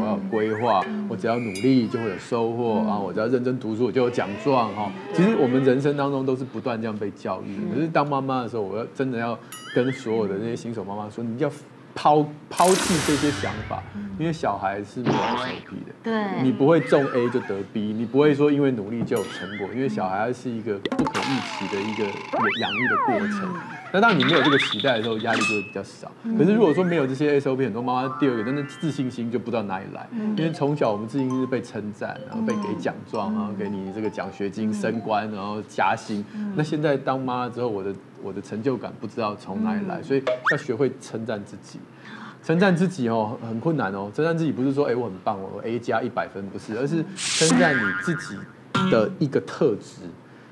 [0.00, 4.92] 我要规划，我只要努力就会有收获，啊我只要认真读书我就有奖状哈。
[5.14, 9.38] 其实我们人生当中都是不断这样被教育，可是当妈妈的时候，我要真的要
[9.74, 11.50] 跟所有的那些新手妈妈说，你要
[11.94, 13.82] 抛抛弃这些想法，
[14.18, 22.04] 因为小孩是没有 SOP 的，对，你不会中 A 就得 B，你不会说因为努力就有成果，因为小孩是一个不可预期的一个
[22.60, 23.48] 养育的过程。
[23.92, 26.10] 那当你没有这个期待的时候，压力就会比较少。
[26.36, 30.06] 可是如果说没有这些 SOP，很多妈妈第二个真的自信心就不知道哪里来。
[30.36, 36.24] 因为从小我们自信心是被称赞，然后被给奖状，然后给你这个奖学金、升官，然后加薪。
[36.54, 40.22] 那现在当妈之后，我的我的成就感不知道从哪里来，所以
[40.52, 41.78] 要学会称赞自己。
[42.44, 44.10] 称赞自己哦，很困难哦。
[44.14, 48.36] 称赞自己不是说哎我很棒，我 A 加一百分不是，而是称赞你自己
[48.90, 50.02] 的一个特质。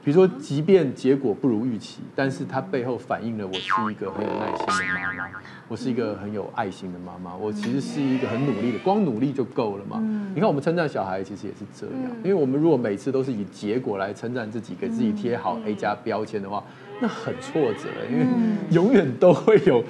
[0.06, 5.34] 比如说，即便结果不如预期，但是它背后反映了我是一个很有耐心的妈妈，
[5.66, 9.98] 我是一个很有爱心的妈妈，我其实是一个很努力的，光努力就够了嘛。
[10.32, 16.62] 你看我们称赞小孩其实也是这样，因为我们如果每次都是以结果来称赞自己，给自己贴好 A 加标签的话，
[17.00, 18.26] 那很挫折，因为
[18.70, 19.82] 永远都会有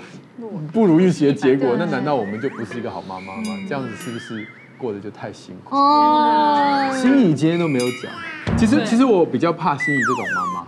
[0.73, 1.77] 不如预期的结果。
[1.79, 3.55] 那难道我们就不是一个好妈妈吗？
[3.69, 4.47] 这样子是不是
[4.79, 5.77] 过得就太辛苦？
[5.77, 8.11] 哦，心怡今天都没有讲。
[8.57, 10.67] 其实，其实我比较怕心仪这种妈妈。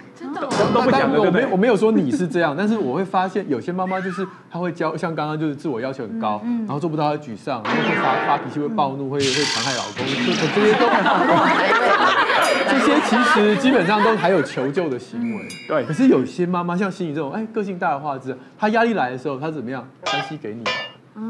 [0.73, 10.87] 都不讲，我没我没有说你是这样， 但是我会发现有些妈妈就是她会教，像刚刚就是自我要求很高，然后做不到她沮丧，然后会发发脾气，会暴怒，会会残害老公，这这些都，
[12.71, 15.49] 这些其实基本上都还有求救的行为。
[15.67, 19.89] 对，可是有些妈妈像心仪这种，哎，个性大的话之，她压力来的时候，她怎么样？
[20.05, 20.63] 三 C 给你，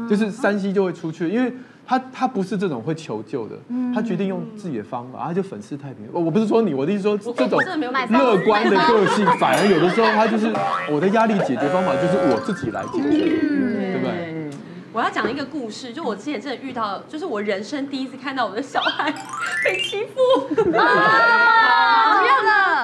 [0.09, 1.53] 就是三 C 就会出去，因为。
[1.89, 3.55] 他他不是这种会求救的，
[3.95, 6.07] 他决定用自己的方法，他就粉饰太平。
[6.13, 7.59] 我我不是说你，我的意思说这种
[8.11, 10.53] 乐观的个性，反而有的时候他就是
[10.91, 14.28] 我的压力解决方法就是我自己来解决，对不对？
[14.91, 19.11] 我要讲一个故事，就我之前真的遇到，就是我人生第一次看到我的小孩
[19.63, 20.13] 被欺负。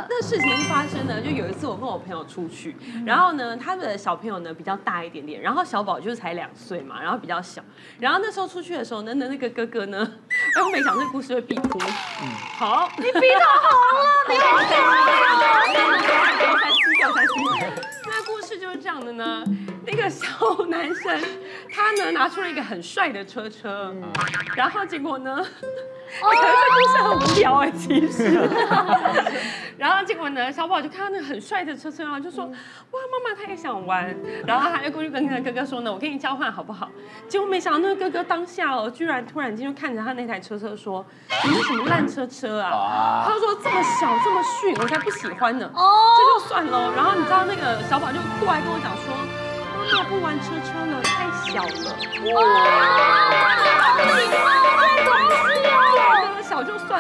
[0.08, 7.62] 那事情是发生呢，就有一次我跟我朋友出去，然后呢，他的小朋友呢比较大一点点，然后小宝就是才两岁嘛，然后比较小，
[8.00, 10.08] 然后那时候出去的时候，呢那那个哥哥呢，
[10.56, 11.80] 哎，我没想到这个故事会逼哭。
[11.80, 15.98] 嗯，好，你逼到红了，你逼到红了，
[16.38, 17.34] 掉三七，掉三七。
[18.08, 19.44] 那故事就是这样的呢，
[19.86, 20.28] 那个小
[20.70, 21.22] 男生
[21.72, 23.94] 他呢拿出了一个很帅的车车，
[24.56, 25.46] 然后结果呢。
[26.22, 28.50] 可能这故事很无聊哎，其实。
[29.78, 32.52] 然后结果呢，小宝就看到那个很帅的车车然后，就说：“哇，
[33.12, 34.16] 妈妈他也想玩。”
[34.48, 36.90] 然后他就过去跟那个哥哥说呢：“我跟你交换好不好？”
[37.28, 41.06] 结果没想到那个哥哥当下哦，居然突然间就看着他那台车车说
[41.44, 42.72] ：“你是什么烂车车啊？”
[43.28, 46.94] 他说：“这么小，这么逊，我才不喜欢呢。”哦，这就算了。
[46.96, 49.14] 然后你知道那个小宝就过来跟我讲说
[49.92, 51.92] ：“妈妈不玩车车了，太小了。”
[52.34, 53.25] 哇！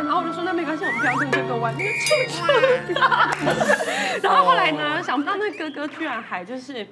[0.03, 2.43] 然后我就说那没关系，我们不要跟哥哥玩那个车车。
[4.21, 6.85] 然后后来呢，想不到那哥哥居然还就是，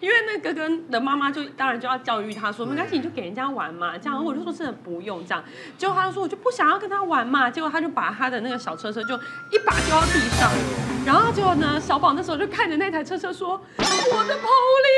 [0.00, 4.24] 因为那哥哥的妈妈就当然就要教育他说没关系，你就给人家玩嘛，这样。
[4.24, 5.42] 我就说真的不用这样。
[5.78, 9.14] 结果他就说我就不想要跟他玩嘛，结果他就把他的那个小车车就
[9.50, 10.50] 一把丢到地上，
[11.06, 13.60] 然后结果呢，小宝那时候就看着那台车车说
[14.12, 14.90] 我的 Polly。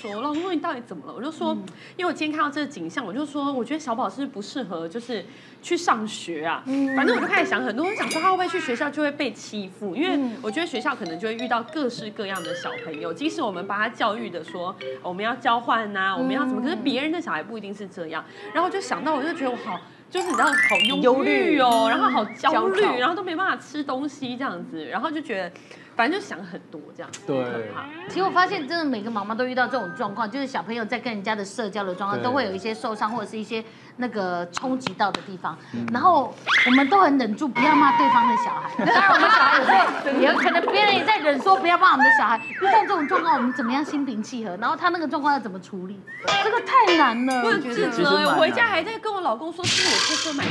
[0.00, 1.56] 说：“老公说你到底怎么了？”我就说
[1.96, 5.24] ：“因为我今天看到这个景象，我就说我觉得小宝是不适合，就是
[5.60, 6.62] 去上学啊。
[6.94, 9.96] 反正我就开始想很多，人想说他会不会去学校就会被欺负？
[9.96, 18.24] 因为我觉得学校可能就会遇到各式各样的小朋友，即使我们把他教育的说我们要交换呐，我们要怎么，可是别人的小孩不一定是这样。
[18.54, 25.50] 然后我就想到，我就觉得我好，就是你知道好忧虑哦，然后好焦虑，然后都没办法吃东西这样子，然后就觉得。”
[25.98, 27.72] 反正就想很多这样，对。
[28.08, 33.64] 其实我发现，真的每个妈妈都遇到这种状况，就是小朋友在跟人家的社交的状况，都会有一些受伤或者是一些
[33.98, 35.56] 那个冲击到的地方。
[35.92, 36.34] 然后
[36.66, 38.70] 我们都很忍住不要骂对方的小孩。
[38.86, 42.38] 当然，我们小孩有时候也可能别人也在忍说不要骂我们的小孩。
[42.38, 44.56] 遇到这种状况，我们怎么样心平气和？
[44.56, 46.00] 然后他那个状况要怎么处理？
[46.44, 47.42] 这个太难了。
[47.42, 50.50] 我自责，我回家还在跟我老公说，是我偷偷买的。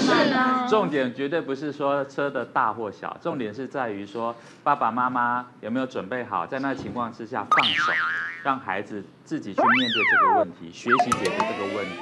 [0.00, 0.66] 是啊。
[0.68, 7.92] 重点绝对不是说车的大或小，重点是在于说爸爸妈妈有没有准备好，在那情况之下放手，
[8.44, 11.92] 让孩子自己去面对这个问题，学习解决这个问题。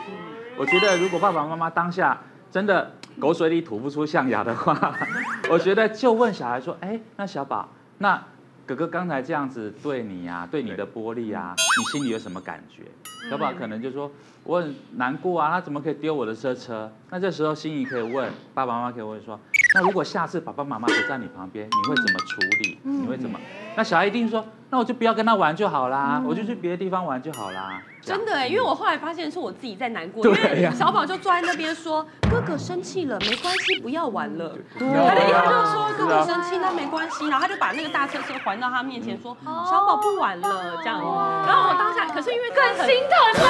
[0.56, 2.18] 我觉得如果爸爸妈妈当下
[2.50, 4.96] 真的狗水里吐不出象牙的话，
[5.50, 8.18] 我觉得就问小孩说：“哎，那小宝，那
[8.64, 12.84] 哥哥刚才这样子对你呀、啊，对你的玻璃啊，你心里有什么感觉？”
[13.28, 14.10] 小宝可能就说
[14.44, 19.38] ：“我很难过啊，他怎么可以丢我的车车？”那这时候心仪可以问爸爸妈妈，可以问说。
[19.74, 22.78] 那如果下次爸爸妈妈不在你旁边，你会怎么处理？
[22.83, 23.38] 你会怎么？
[23.76, 27.83] 那小孩一定说，那我就不要跟他玩就好啦，我就去别的地方玩就好啦。
[28.00, 34.57] 真的哎，因为我后来发现是我自己在难过，因为小宝就坐在那边说，哥哥生气了，没关系，不要玩了。
[34.78, 40.98] 他的意思就是说，哥哥生气那没关系，然后他就把那个大车车还到他面前说，小宝不玩了这样。
[41.46, 43.44] 然后我当下可是因为更心疼他，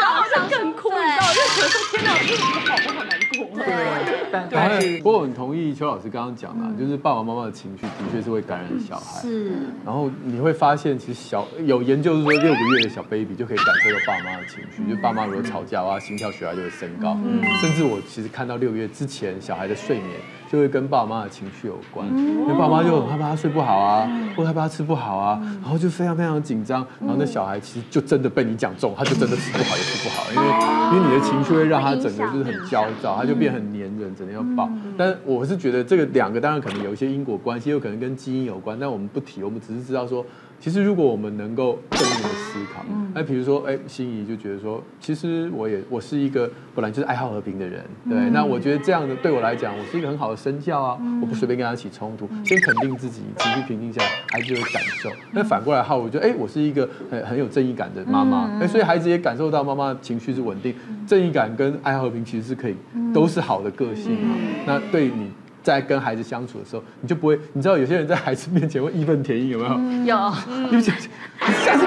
[0.00, 3.45] 然后我就更哭，你知道，就觉得说天哪，我为什么宝宝好难过？
[3.64, 9.20] 对，但对，不过我很同意邱老师刚刚讲的，就是爸爸妈妈的情绪的确是会感染小孩。
[9.20, 9.52] 是，
[9.84, 17.16] 然后你会发现，其实小有研究是说，六个月的小 baby 就可以感受到爸妈的情绪，就爸妈如果吵架的话，心跳血压就会升高。
[17.24, 20.10] 嗯，甚至我其实看到六个月之前小孩的睡眠。
[20.50, 34.68] 就会跟爸爸妈妈的情绪有关，因为爸爸妈就很害怕他睡不好啊，或害怕他吃不好啊，然后就非常非常紧张，然后那小孩其实就真的被你讲中，他就真的吃不好也吃不好，因为因为你的情绪会让他整个就是很焦躁，他就变很黏人，整天要抱。
[34.96, 40.24] 但我是觉得这个两个当然可能有一些因果关系，有可能跟基因有关，但我们不提，我们只是知道说。
[40.58, 55.10] 其实，如果我们能够正面的思考，那比如说，哎，心怡就觉得说，其实我也我是一个本来就是爱好和平的人，对，那我觉得这样的对我来讲，我是一个很好的身教啊，我不随便跟他起冲突，先肯定自己，情绪平静下来，孩子有感受。
[55.30, 60.74] 那反过来哈，我觉得，哎，我是一个很很有正义感的妈妈，哎，所以孩子也感受到妈妈情绪是稳定，
[61.06, 62.74] 正义感跟爱好和平其实是可以，
[63.14, 64.16] 都是好的个性。
[64.66, 65.30] 那对你。
[65.66, 69.72] 在跟孩子相处的时候，你就不会，你知道有些人在孩子面前会义愤填膺，有没有？
[70.06, 70.32] 有。
[70.70, 71.08] 你下次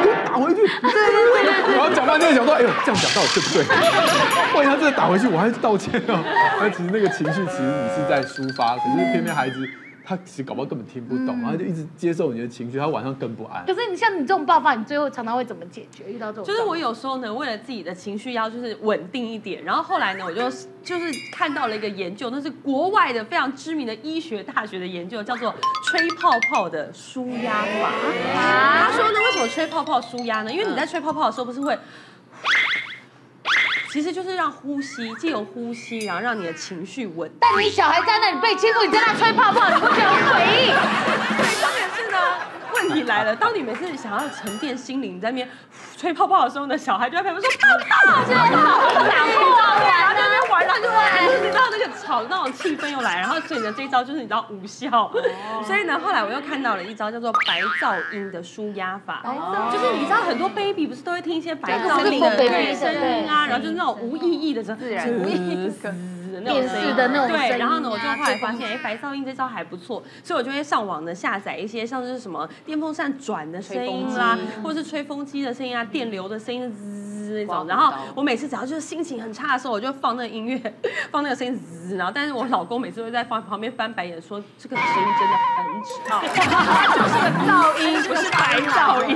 [0.04, 0.56] 给我打回去。
[0.58, 1.78] 对对对对。
[1.78, 3.64] 然后讲半天想说，哎呦，这样讲到底对不对？
[4.54, 6.20] 万一他真的打回去，我还是道歉哦。
[6.60, 9.66] 那其实那个情绪，其实你是在抒发，可是偏偏孩子。
[10.10, 13.64] 他其实搞不好根本听不懂，然后就一直接受你的情绪，他晚上更不安。
[13.68, 16.06] 可是你像你这种爆发，你最后常常会怎么解决？
[16.12, 20.50] 遇到这种，就是我有时候呢，为了自己的情绪要就是稳定一点，然后后来呢，我就
[20.84, 25.54] 就是看到了一个研究，那是国外的非常知名的医学大学的研究，叫做
[25.86, 27.92] 吹泡泡的舒压法。
[28.34, 30.52] 他说呢，为什么吹泡泡舒压呢？
[30.52, 31.78] 因为你在吹泡泡的时候，不是会。
[33.92, 37.38] 其实就是让呼吸，借由呼吸，然后让你的情绪稳定。
[37.42, 40.68] 但你小孩在那里被欺负，你在那吹泡泡，你不觉得很诡异？
[40.68, 42.18] 对，重点是呢，
[42.74, 45.50] 问题来了，当你每次想要沉淀心灵，在那边
[45.98, 47.68] 吹泡泡的时候呢，小孩就在旁边说泡
[48.14, 48.46] 泡，真好，
[48.94, 49.58] 打破，
[49.90, 50.96] 然后在那边玩，然后就会，
[51.42, 52.24] 你知道那个吵
[52.92, 55.12] 又来，然后所以呢，这一招就是你知道无效。
[55.66, 59.24] 所以呢，后来我又看到了一招叫做白噪音的舒压法，
[59.72, 63.80] 就是你知道很多 baby 不是都会听一些白噪音的对声音啊，然后就是。
[63.80, 65.08] 那种无意义的声，自然。
[65.10, 65.72] 无意义
[66.34, 66.94] 的那种声音。
[66.98, 76.70] 的那种对，然后呢，我就后来发现，哎，白噪音这招还不错，所以我就会上网呢下载一些像是什么电风扇转的声音啦，或者是吹风机的声音啊，电流的声音
[77.30, 77.68] 滋那种。
[77.68, 80.60] 然后我每次只要就是心情很差的时候，我就放那个音乐，
[81.12, 81.96] 放那个声音滋。
[81.96, 85.66] 然后，但是我老公每次会在旁旁边翻白眼，说这个声音真的很
[86.06, 89.16] 吵，就是个噪音，不是白噪音。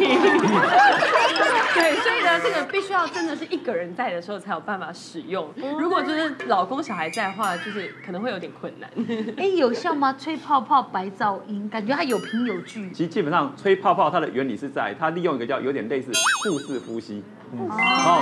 [1.74, 5.52] 对，所以呢，这个必须要真的是一个人在的时候才有办法使用。
[5.80, 8.90] 如果就是老公小孩在的话，就是可能会有点困难。
[9.38, 10.16] 哎，有效吗？
[10.18, 12.90] 吹泡泡白噪音，感觉它有凭有据。
[12.92, 16.12] 其实基本上吹泡泡它的原理是在它利用一个叫有点类似
[16.44, 17.24] 腹式呼吸。
[17.56, 17.70] 哦，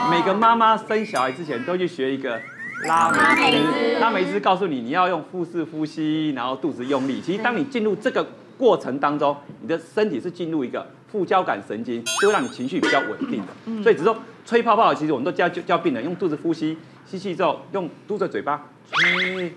[0.09, 2.39] 每个妈妈生小孩之前都去学一个
[2.85, 3.17] 拉美
[3.59, 7.21] 姿，拉美姿告诉你你要用腹式呼吸，然后肚子用力。
[7.21, 8.25] 其实当你进入这个
[8.57, 13.83] 过程当中，你的身体是进入一个副交感神经，就会让你情绪比较稳定的。
[13.83, 14.15] 所以只说
[14.45, 19.53] 吹泡泡，其实我们都教教病人用肚子呼吸，吸气之后用嘟着嘴巴吹。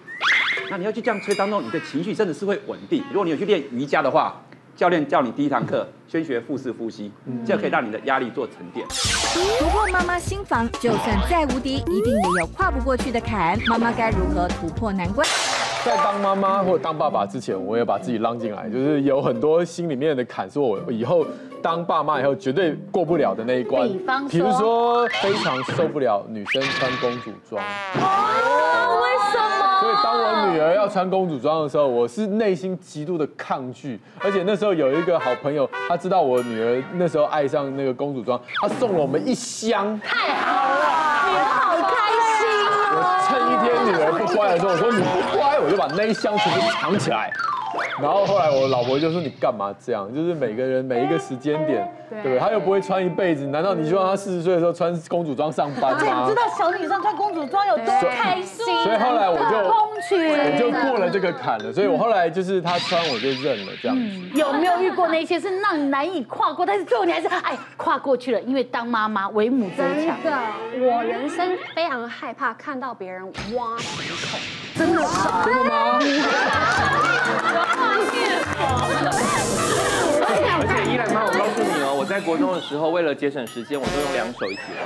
[0.70, 3.02] 那你要去这样吹当中，你的情绪真的是会稳定。
[3.10, 4.40] 如果你有去练瑜伽的话，
[4.76, 7.12] 教练叫你第一堂课先学腹式呼吸，
[7.46, 8.84] 这样可以让你的压力做沉淀。
[8.88, 13.56] 突破妈妈心房，就算再无敌，一定也有跨不过去的坎。
[13.68, 15.26] 妈妈该如何突破难关？
[15.84, 21.24] 在当妈妈或者当爸爸之前，我也把自己拉进来，就是有很多心里面的坎，是我以后
[21.62, 23.86] 当爸妈以后绝对过不了的那一关。
[23.88, 27.62] 比方，比如说非常受不了女生穿公主装。
[27.62, 29.63] 哦，为什么？
[29.84, 34.00] 所以当我女儿要穿公主装的时候，我是内心极度的抗拒。
[34.18, 40.00] 而且那时候有一个好朋友，他知道我女儿那时候爱上那个公主装，他送了我们一箱。
[40.00, 41.92] 太好了，女儿好开
[42.38, 42.96] 心哦。
[42.96, 45.60] 我趁一天女儿不乖的时候，我说你不乖。
[45.60, 47.30] 我就把那一箱全部藏起来，
[48.00, 50.12] 然后后来我老婆就说：“你干嘛这样？
[50.14, 52.38] 就是每个人每一个时间点，对不对？
[52.38, 59.56] 他又不会穿一辈子，难道你希望他四十岁的时候穿公主装上班吗？”知道小女生穿公主装有多开心，所以后来我就
[60.16, 61.72] 我就过了这个坎了。
[61.72, 64.02] 所以我后来就是他穿我就认了这样子。
[64.34, 68.40] 有没有遇过那些是让你难以跨过，但是最后你还是哎跨过去了？
[68.40, 70.16] 因为当妈妈为母则强。
[70.22, 70.38] 真的，
[70.80, 73.84] 我人生非常害怕看到别人挖鼻
[74.30, 74.40] 孔。
[74.76, 75.08] 真的吗？
[75.44, 76.00] 真的吗？
[81.12, 84.84] 妈，我告诉你哦，我在国中的时候，为了节省时间，我都用两手一起挖。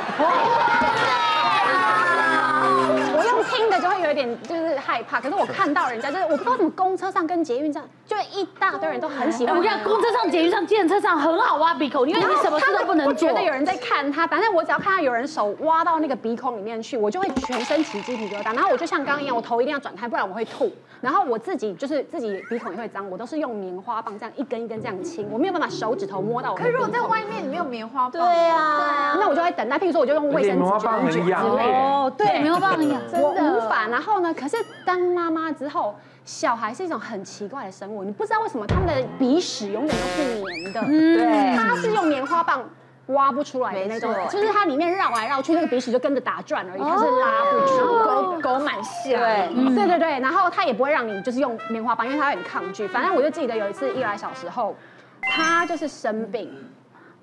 [3.16, 9.56] 我用听的就会有一点就是害怕，可是我看到人家就是我不知道怎么公车上跟捷运上，就一大堆人都很喜欢。
[9.56, 13.28] 我讲公车上、捷运上、计程车上很好挖鼻孔，因为你什么事都不能做。
[13.28, 18.54] 觉得有人在看他，反正我只要看到有人手挖到那个鼻孔里面去，我就会全身起鸡皮疙瘩。
[18.54, 20.72] 然后我就像刚刚一样，我头一定要转开，不然我会吐。
[21.00, 26.56] 然后我自己就是自己鼻孔也会脏，我都是用棉花棒这样一根一根这样清，我没有办法手指头摸到我。
[26.56, 29.68] 可是如果在外面你没有棉花棒，对啊，那我就会等。
[29.68, 31.36] 待譬如说我就用卫生纸卷之类的。
[31.36, 33.86] 哦，对， 棉花棒一样，我无法。
[33.88, 35.94] 然后呢，可是当妈妈之后。
[36.24, 42.62] 小孩是一种很奇怪的生物，你不知道为什么他们的鼻屎永远都是黏的，对他是用棉花棒。
[43.08, 47.98] 挖不出来的那种，就是它里面绕来绕去，那个鼻屎就跟着打转而已，它是拉不出。
[48.04, 52.86] 狗狗蛮像，对对对对，然后它也不会让你就是用棉花棒，因为它很抗拒。
[52.86, 54.76] 反正我就记得有一次一来小时候，
[55.22, 56.52] 它就是生病，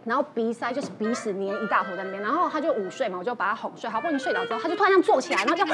[0.04, 5.66] 然后鼻塞就是鼻屎粘一大坨在那边，然后他就午睡嘛，我就把他哄睡，好不容易睡着之后，他就突然这样坐起来，然后就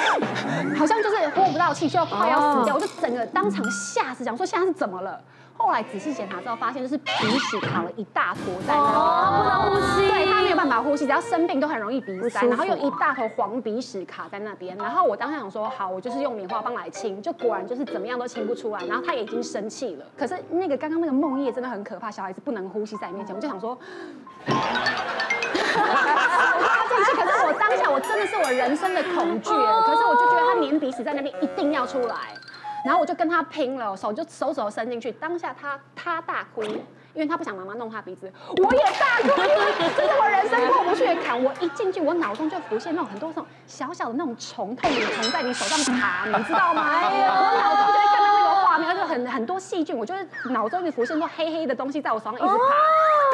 [0.77, 5.19] 好像就是呼不到气，就要快要死掉，我就整个当场吓死，讲说现在是怎么了。
[5.61, 8.93] 后来仔细检查之后，发现就是鼻屎卡了一大坨在那边，
[9.37, 10.09] 不能呼吸。
[10.09, 14.75] 对，他没有办法呼吸，只要生病都很容易鼻塞，然后又一大坨黄鼻屎卡在那边。
[14.77, 18.83] 然后我当时想说，好，我就是用棉花棒来清，就果然就是怎么样都清不出来。
[18.85, 23.77] 然后他也已经生气了，可是那个刚刚那个梦夜真的很可怕，小孩子不能呼吸在你面前，我就想说，
[24.45, 24.51] 可
[27.31, 32.15] 是我当下我真的是我人生的恐惧，可是我就觉得他粘鼻屎在那边一定要出来。
[32.83, 41.41] 然后我就跟他拼了，手就手手伸进去，当下他他大哭，因为他不想妈妈弄他鼻子，我也大哭，因为这是我人生过不去的坎。
[41.43, 46.83] 我一进去，我脑中就浮现那种很多种小小的那种虫，透明虫在你手上爬，你知道吗？
[47.03, 52.53] 我脑中就会看到那个画面，就很很多细菌，我就是脑中一直浮现说黑黑的东西在我手上一直爬。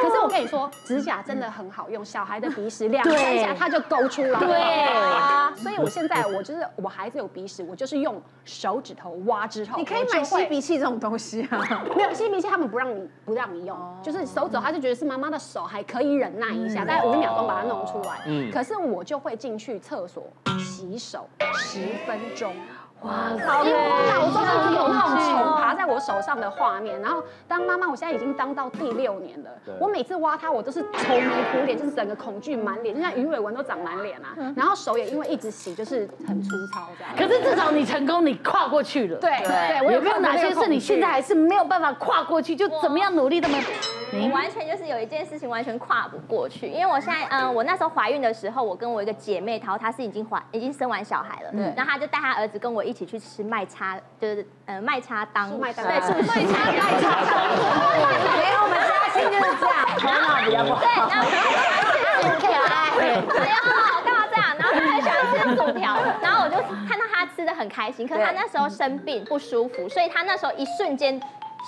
[0.02, 4.40] 可是我跟你说，指甲真的很好用，小孩的鼻屎两三下它就勾出来了。
[4.40, 11.84] 对啊，所以我现在我就是我孩子有鼻屎，我就是用手指头挖之后，你可以买吸鼻器这种东西啊。
[11.96, 18.22] 没有吸鼻器，他们不让你不让你用，就是手肘，他就觉得是妈妈的手还可以忍耐一下，大概五秒钟把它弄出来。
[18.26, 20.24] 嗯，可是我就会进去厕所
[20.60, 22.54] 洗手十分钟。
[23.02, 23.30] 哇，
[23.64, 37.14] 因为我脑中有那种虫爬在我手上的画面，然后当妈妈，我现在已经当到第六年了，我每次挖它，我都是愁眉苦脸，就是整个恐惧满脸，就像鱼尾纹都长满脸啊，然后手也因为一直洗，就是很粗糙这样。
[37.16, 39.18] 可是至少你成功，你跨过去了。
[39.20, 42.56] 对对，我有没有哪些是你现在还是没有办法跨过去？
[42.56, 43.64] 就怎么样努力都没。
[44.14, 57.48] 我完全就是有一件事情完全跨不过去，因为我现在，嗯，我那时候怀孕的时候，我跟我一个姐妹，然后她是已经怀已经生完小孩了，然后她就带她儿子跟我一起去吃麦叉，就是呃麦叉当，对，是麦叉麦叉档，
[58.38, 61.26] 没有，我们家亲就是这样，头脑比较不好，对，然后
[62.24, 64.56] 很可爱，对，然后干嘛这样？
[64.58, 66.56] 然后她很喜欢吃薯条，然后我就
[66.88, 71.20] 看到她吃的很开心，可是她那时候生病不舒服，所以她那时候一瞬间。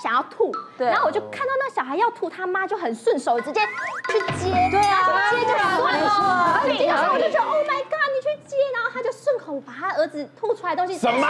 [0.02, 3.60] 想要吐，对，然后我就看到那小孩要吐，他妈就很顺手直接
[4.08, 11.26] 去接，对啊，接就算了，然后我就觉得 Oh my God，你去接，然后他就顺口把他儿子吐出来的东西什么？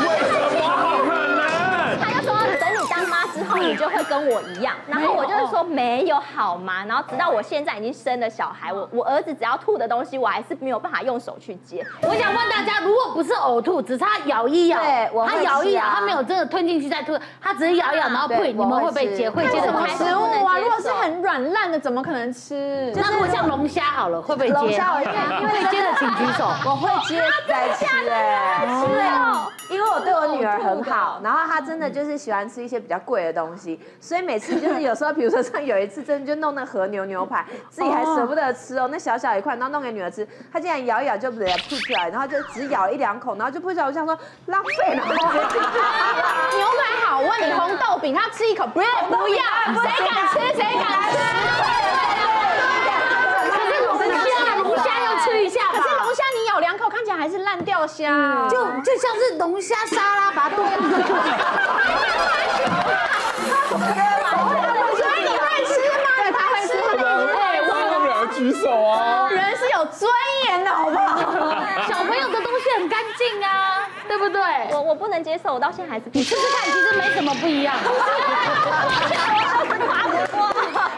[0.00, 1.45] 为什么
[3.36, 4.74] 之后，你就会跟我一样。
[4.86, 6.84] 然后我就是说没有好吗？
[6.86, 11.86] 然后直到我现在已经生了小孩，我我儿子只要吐的东西，我还是没有办法用手去接。
[12.02, 19.28] 我想问大家，如果不是呕吐，只是他咬一咬，对，他咬一咬，他没有真的吞进去再吐，他只是咬一咬，然后会，你们会不会接？
[19.30, 20.58] 会接什么食物啊？
[20.58, 22.92] 如果是很软烂的，怎么可能吃？
[22.96, 24.52] 那如果像龙虾好了，会不会接？
[24.54, 26.46] 龙虾，因为接的请举手。
[26.64, 45.04] 我会接 再吃哎，是因为我对我女儿很好，然后她真的就是喜欢吃一些比较贵的东西，所以每次就是有时候，比如说像有一次，真的就弄那和牛牛排， 自己还舍不得吃哦，那小小一块，然后弄给女儿吃，她竟然咬一咬就不得吐出来，然后就只咬一两口，然后就不知道我想说浪费了。
[45.06, 49.36] 牛排好，我问你红豆饼，她吃一口不要不要，
[49.82, 51.16] 谁敢吃谁敢吃？
[53.50, 55.78] 可是龙虾，龙虾要吃一下吧。
[55.78, 60.76] 可是龙虾你咬两口，看起来还是烂掉虾，就就像是龙虾沙拉，把它剁掉。
[63.68, 66.06] 所以你会吃吗？
[66.16, 66.72] 对，他会吃。
[66.76, 69.28] 对，我们女儿举手啊。
[69.30, 70.10] 人是有尊
[70.46, 71.18] 严的，好不好？
[71.88, 74.40] 小朋友的东西很干净啊，对不对？
[74.72, 76.04] 我我不能接受，我到现在还是。
[76.12, 77.76] 你试试看，其实没什么不一样。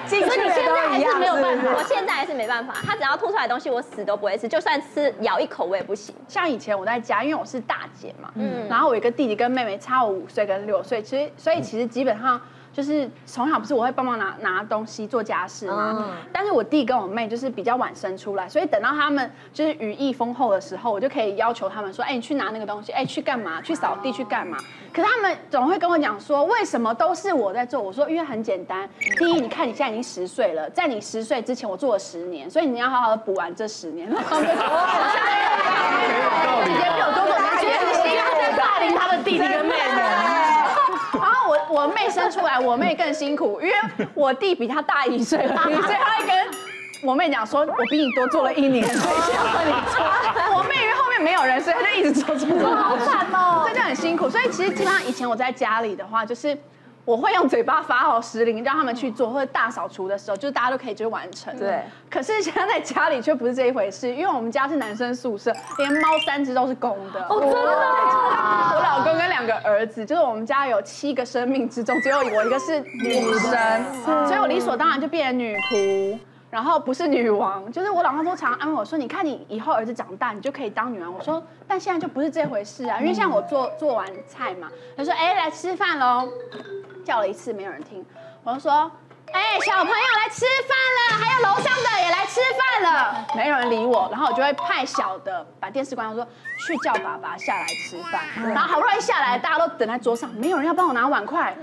[0.08, 2.74] 所以你现在还是没有办法，我现在还是没办法。
[2.86, 6.14] 他只要吐出来的东西，我死都不会吃，就算吃咬一口我也不行。
[6.26, 12.40] 像以前我在家，因为我是大姐嘛，嗯，然后我有一个弟弟跟妹妹差我五岁跟六岁，其实所以其实基本上。
[12.78, 23.60] 就是从小不是我会帮忙拿拿东西做家事嘛，嗯、但是我弟跟我妹就是比较晚生出来，所以等到他们就是羽翼丰厚的时候，我就可以要求他们说，哎、欸，你去拿那个东西，哎、欸，去干嘛？
[23.62, 24.56] 去扫地去干嘛？
[24.94, 27.80] 可是他们总会跟我讲说，为什么都是我在做？
[27.80, 34.08] 我说因为很简单，第一，你看你现在已经十岁了，在你十岁之前我做了十年，所以你要好好的补完这十年。
[34.08, 34.22] 姐姐
[36.94, 40.67] 比我多多，觉得你现在在霸凌他的弟弟跟妹妹。
[41.48, 43.74] 我我妹生出来，我妹更辛苦，因为
[44.14, 46.36] 我弟比她大一岁，所以她会跟
[47.02, 50.56] 我妹讲说，我比你多做了一年，所以要跟你做。
[50.56, 54.28] 我妹因为后面没有人，所以她就一直做做做， 好惨哦所以就很辛苦。
[54.28, 56.56] 所以其实基本上以前我在家里的话，就是
[57.08, 61.58] 我会用嘴巴发号施令，让他们去做，或者大扫除的时候，就是大家都可以就完成。
[61.58, 61.80] 对。
[62.10, 67.24] 可是现在在家里却不是这一回事，因为我们家是男生宿舍，连猫三只都是公的。
[67.30, 73.84] 哦真的哇我老公跟两个儿子，就是我们家有七个生命之中，只有我一个是女生，
[74.26, 76.18] 所以我理所当然就变成女仆。
[76.50, 86.26] 然后不是女王，就是我老公都常常安慰我说：“你看你以后儿子长大，你就可以当女王。”我说：“但现在就不是这回事啊，因为像我做做完菜嘛，他说：‘哎，来吃饭喽！’
[87.08, 88.04] 叫了一次没有人听，
[88.44, 88.90] 我就说。
[89.30, 96.26] 哎，小朋友来吃饭了，还有楼上的也来吃饭了，没有人理我，然后我就会派小的把电视关掉，说
[96.66, 98.22] 去叫爸爸下来吃饭。
[98.54, 101.54] 然后好不容易下来，大家都等在桌上，没有人要帮我拿碗筷，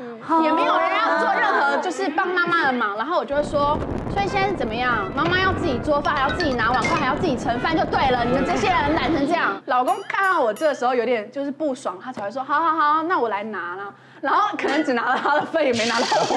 [0.43, 2.97] 也没有人要做任何就是帮妈妈的忙。
[2.97, 3.75] 然后我就会说，
[4.15, 5.11] 所以现在是怎么样？
[5.13, 8.23] 妈妈要自己做饭，还要自己拿碗筷，还要自己盛饭，就对了。
[8.23, 9.61] 你们这些人懒成这样。
[9.65, 13.93] 老公看到我这个时候有点就是不爽，他才会说，好好好，那我来拿了。
[14.21, 16.35] 然后可能只拿了他的份，也没拿到我。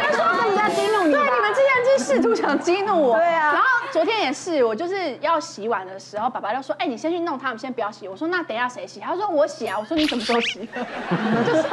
[0.00, 3.52] 觉得说在激怒你，对，你们之前就是试图想激怒我，对啊。
[3.52, 10.60] 然后昨天也是，我就是要洗碗的时候，爸爸就说：“哎，你先去弄他们，先不要洗。”我说：“那等一下谁洗？”他说：“我洗啊。”我说：“你什么时候洗？”
[11.44, 11.64] 就是 就是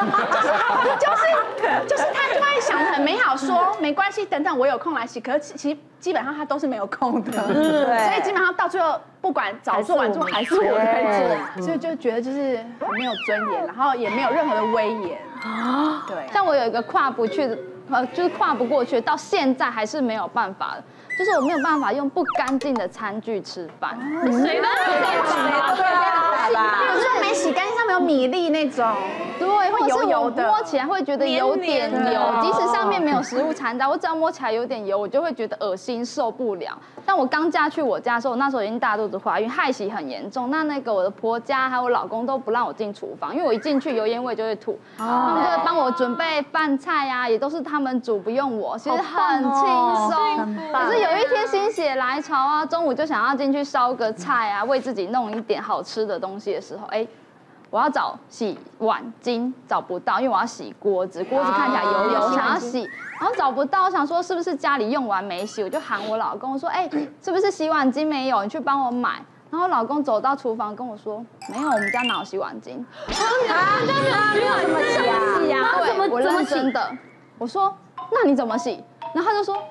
[0.99, 5.19] 就是就是他就会想得很美好，说没关系，等等我有空来洗。
[5.21, 11.03] 可是其实基本上他都是没有空的，所以基本上到最后，不管早做晚做，还是我在
[11.55, 16.03] 做，所以就觉得就是很没有尊严，然后也没有任何的威严啊。
[16.07, 17.57] 对，像我有一个跨不去的。
[17.89, 20.75] 呃，就是跨不过去，到现在还是没有办法，
[21.17, 23.97] 就是我没有办法用不干净的餐具吃饭。
[24.23, 24.67] 谁的？
[25.75, 26.79] 对吧？
[26.93, 28.85] 有时候没洗干净，上面有米粒那种，
[29.39, 36.77] 对，会油油的，摸起来会觉得有点油，即使上面没有食物残渣，我只要摸起来有点油，我就会觉得恶心，受不了。
[37.05, 40.49] 但我刚嫁去我家的时候，我那时候已经大肚子怀孕，害喜很严重。
[40.49, 44.77] 那那个我的婆家还有我老公都不让我进厨房，因为我一进去油烟味就会吐。
[44.97, 49.51] 他们就会帮我准备饭菜呀，也都是他们煮，不用我，其实很轻
[50.09, 50.55] 松。
[50.73, 57.07] 可是有一天心血来潮啊，中午就想要进去烧个菜啊，为自己弄一点好吃的东西的时候，哎。
[57.69, 62.89] 我要找洗碗巾，找不到，因为我要洗锅子，锅子看起来油油，想要洗，
[63.19, 66.89] 然后找不到，我想说是不是家里用完没洗，我就喊我老公说，哎，
[67.21, 68.41] 是不是洗碗巾没有？
[68.41, 69.21] 你去帮我买。
[69.51, 72.79] 然后老公走到厨房跟我说，没有，我们家哪有洗碗巾？
[73.09, 75.59] 啊，这样子啊，怎么洗呀？
[75.77, 76.89] 对，我认真的，
[77.37, 77.77] 我说
[78.13, 78.81] 那你怎么洗？
[79.13, 79.61] 然后他就说。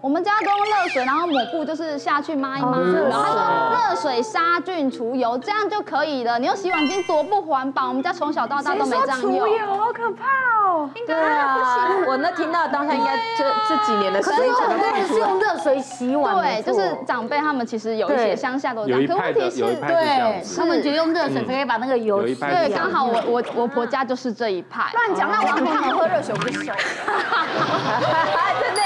[0.00, 2.78] 我们家都用热水，然后抹布就是下去抹一抹，
[3.08, 3.40] 然后他说
[3.72, 6.38] 热水杀菌除油，这样就可以了。
[6.38, 9.32] 你用洗碗巾多不环保，我们家从小到大都没这样用。
[9.32, 10.24] 除油好可怕
[10.68, 10.88] 哦！
[11.04, 16.36] 对啊，我那听到当下应该这这几年的事情，可能是用热水洗碗。
[16.36, 22.22] 对，就是长辈他们其实有一些乡下都这样，可问题是，对，他们觉得用热水可以把那个油。
[22.22, 24.92] 对，刚好我我我婆家就是这一派。
[24.92, 26.70] 乱讲，那我很胖，我喝热水我就熟。
[28.62, 28.82] 真的。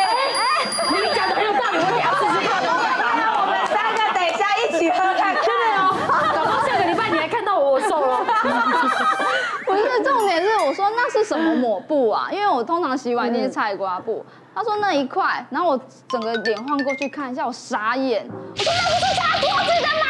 [1.72, 2.62] 试试看。
[2.62, 5.34] 那我们三个等一下一起喝看看。
[5.34, 5.94] 真的哦，
[6.34, 8.24] 搞到下个礼拜你还看到我，我瘦了。
[9.64, 12.28] 不是，重点是我说那是什么抹布啊？
[12.30, 14.24] 因为我通常洗碗巾是菜瓜布。
[14.54, 18.26] 他说那一块，然后我整个脸晃过去看一下，我傻眼。
[18.28, 20.04] 我说那不是擦桌子的吗？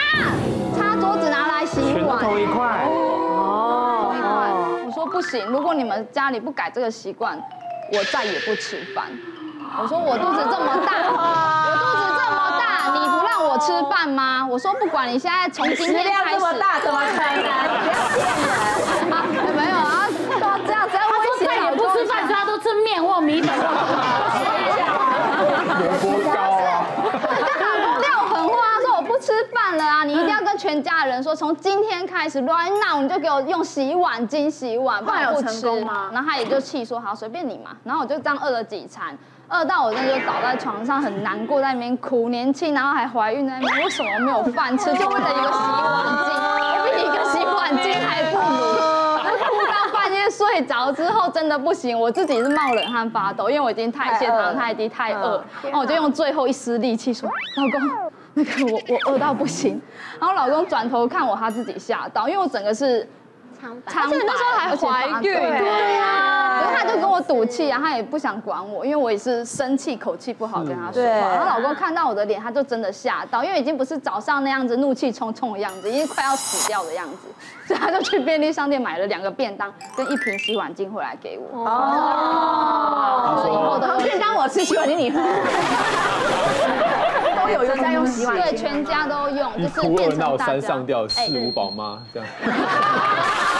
[0.76, 2.18] 擦桌子拿来洗碗。
[2.18, 2.86] 同一块。
[2.88, 4.10] 哦。
[4.10, 4.28] 同一块。
[4.84, 7.40] 我说不行，如果你们家里不改这个习惯，
[7.92, 9.06] 我再也不吃饭。
[9.80, 11.16] 我说我肚子这么大， 我
[11.78, 12.62] 肚子这么大，
[12.92, 14.46] 你不让我吃饭吗？
[14.48, 17.12] 我说不管你现在从今天开始，这么大怎么可能？
[17.12, 17.48] 不
[17.88, 19.14] 要骗人啊！
[19.56, 20.06] 没有啊，
[20.40, 23.48] 都这样，只要我说再也不吃饭，他都吃面或米粉。
[26.00, 26.86] 多高啊！
[27.46, 28.54] 跟老公撂狠话，
[28.84, 30.04] 说我不吃饭了啊！
[30.04, 36.10] 你一定要跟全家人说，从今天开始，right now 你就给我用洗碗巾洗碗，不然不吃吗？
[36.12, 37.70] 然后他也就气说好，随便你嘛。
[37.84, 39.16] 然后我就这样饿了几餐。
[39.52, 42.30] 饿到我真的就倒在床上很难过，在那边哭。
[42.30, 44.86] 年轻，然后还怀孕在那边，为什么没有饭吃？
[44.94, 46.30] 就为了一个洗碗巾，
[46.78, 48.42] 我比一个洗碗巾还不如。
[49.42, 55.44] 哭到半夜睡着之后，真的不行，我自己是冒冷汗发抖，因为我已经太血糖太低太饿。
[55.64, 57.28] 然后我就用最后一丝力气说
[57.58, 59.80] ：“老公，那个我我饿到不行。”
[60.18, 63.06] 然后老公转头看我，他自己吓到，因为我整个是。
[63.84, 71.28] 而且那时候还怀孕，对呀，所以他就跟我赌气啊，他也不想管我，因为我也是生气，口气不好跟他说话。
[71.28, 77.18] 然后老公看到我的脸，他就真的吓到，因为已经不是早上那样子怒气冲冲的样子，已经快要死掉的样子，
[77.66, 81.64] 所以他就去便利商店买了两个便当跟一瓶洗碗巾回来给我。
[81.64, 85.20] 哦，以后的便当我吃，洗碗巾你喝。
[87.42, 90.46] 都有人在用洗洗碗机，对，全家都用，就是变成大家。
[90.46, 92.28] 三上吊，四五宝妈这样。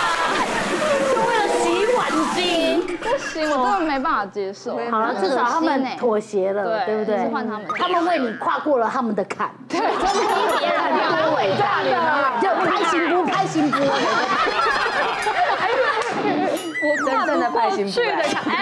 [2.13, 4.79] 不行，不行，我真的没办法接受。
[4.91, 7.27] 好了，至少他们妥协了，对不对？
[7.33, 10.77] 换他们，他们为你跨过了他们的坎，对，真的比别人
[11.23, 11.89] 更伟大的，
[12.43, 13.77] 就开心不开心不。
[16.85, 18.59] 我真正的拍心不的坎，哎。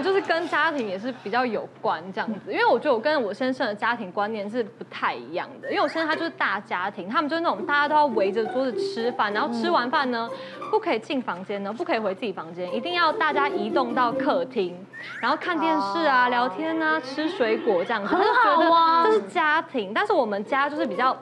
[0.00, 5.70] 就是跟家庭也是比较有关这样子，因为我觉得我跟我先生的家庭观念是不太一样的。
[5.70, 10.28] 因为我先生他就是大家庭，他们就是那种大家都要围着桌子吃饭，然后吃完饭呢，
[10.70, 14.76] 不可以进房间呢，不可以回自己房间，一定要大家移动到客厅，
[15.20, 18.14] 然后看电视啊、聊天啊、吃水果这样子。
[18.14, 21.16] 很好啊，这是家庭，但是我们家就是比较。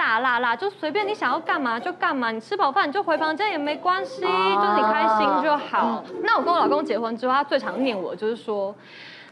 [0.00, 6.02] 大辣辣，就随便你想要干嘛就干嘛，你吃饱饭你就回房间也没关系，就是你开心就好。
[6.22, 8.74] 那我跟我老公结婚之后，他最常念我就是说，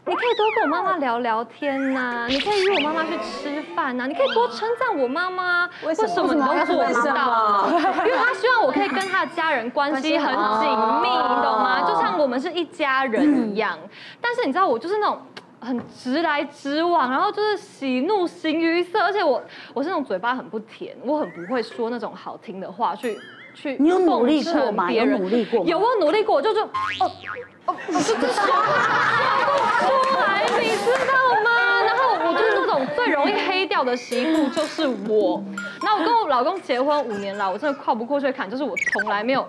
[0.05, 5.67] 你可以多跟我妈妈聊聊天呐， 你可以约我妈妈去吃饭呐，你可以多称赞我妈妈。
[5.83, 7.67] 为什么你都做不到？
[8.05, 10.27] 因为他希望我可以跟他的家人关系很
[10.61, 10.69] 紧
[11.01, 11.81] 密，你懂吗？
[11.81, 13.75] 就像我们是一家人一样。
[14.21, 15.19] 但是你知道我就是那种。
[15.61, 19.41] 很直来直往，然后就是喜怒形于色，而且我
[19.73, 23.19] 我是那种嘴巴很不甜，我很不会说那种好听的话去
[23.53, 23.75] 去。
[23.79, 24.91] 你有努力过吗？
[24.91, 25.65] 有努力过？
[25.65, 27.11] 有，我努力过，就就哦
[27.65, 28.27] 哦，我就说说不
[29.85, 31.83] 出来，你知道吗？
[31.83, 35.43] 然后我就是那种最容易黑掉的媳妇，就是我。
[35.81, 39.47] 那我跟我老公结婚五年了，我真的跨不过去坎，就是我从来没有。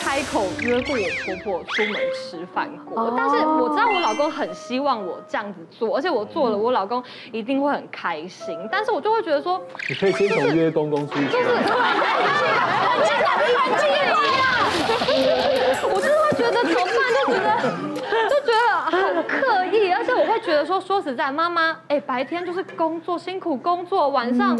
[0.00, 7.02] 开口约过我婆婆出门吃饭过，但是我知道我老公很希望我这样子做，而且我做了，我老公
[7.32, 8.56] 一定会很开心。
[8.70, 11.72] 但是我就会觉得说，你可以先从约公公出去，就是很近
[13.18, 13.96] 的地方距离
[14.40, 14.48] 啊，
[15.92, 17.62] 我就是会觉得怎么办，
[18.30, 18.58] 就觉得。
[18.90, 24.56] 很刻意，而且我会觉得说，说实在，妈妈，哎，白天就是工作辛苦工作，晚上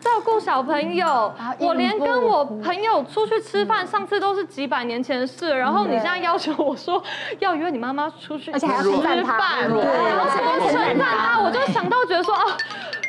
[0.00, 7.02] 照顾小朋友，我连跟我朋友出去吃饭，上次都是几百年前的事，然后你现在要求我说
[7.38, 9.38] 要约你妈妈出去，而且还要称赞她，
[9.68, 12.44] 对，而且还要称赞她，我就想到觉得说，啊，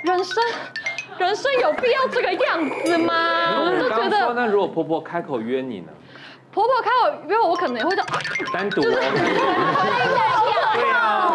[0.03, 0.43] 人生，
[1.17, 3.13] 人生有必要这个样子吗？
[3.61, 5.87] 我就觉得，那如果婆婆开口约你呢？
[6.51, 8.03] 婆婆开口约我，我可能也会叫
[8.51, 8.81] 单独。
[8.81, 8.91] 对
[10.91, 11.31] 啊，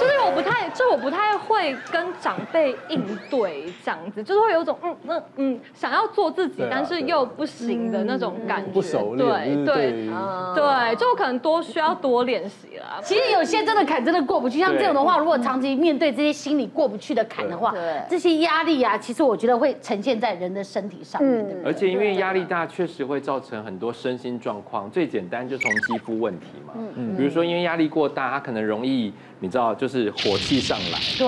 [0.00, 8.70] 就是我不太，就我不太会跟长辈应对这样子，就是会有种嗯嗯嗯想要做自己，但是又不行的那种感觉。
[8.72, 9.64] 不熟练。
[9.64, 10.08] 对对
[10.54, 13.00] 对，就可能多需要多练习啦。
[13.02, 17.74] 其实有些真的坎真的过不去，像这种的话，如果长期面对这些心里过不去的坎的话，
[18.08, 21.56] 这些压力啊，其实我觉得会呈现在人的身体上面。
[21.64, 24.90] 而且因为压力大，确实会造成很多身心状况。
[24.90, 30.98] 最简单就从肌肤问题嘛，嗯，比如说因为压力过大，他可能容易，你知道，就是火气上来。
[31.18, 31.26] 对，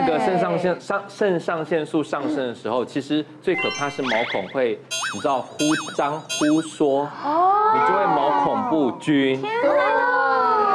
[0.00, 4.78] 那个肾上腺上肾上腺素上升的时候，其实最可怕是毛孔会，
[5.14, 5.56] 你知道忽
[5.96, 9.40] 张忽缩，哦，你就会毛孔不均。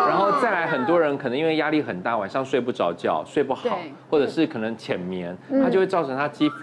[0.08, 3.78] 然后再来，很多人可能因为压力很大，晚上睡不着觉，睡不好，
[4.10, 6.56] 或者是可能浅眠，它就会造成他肌肤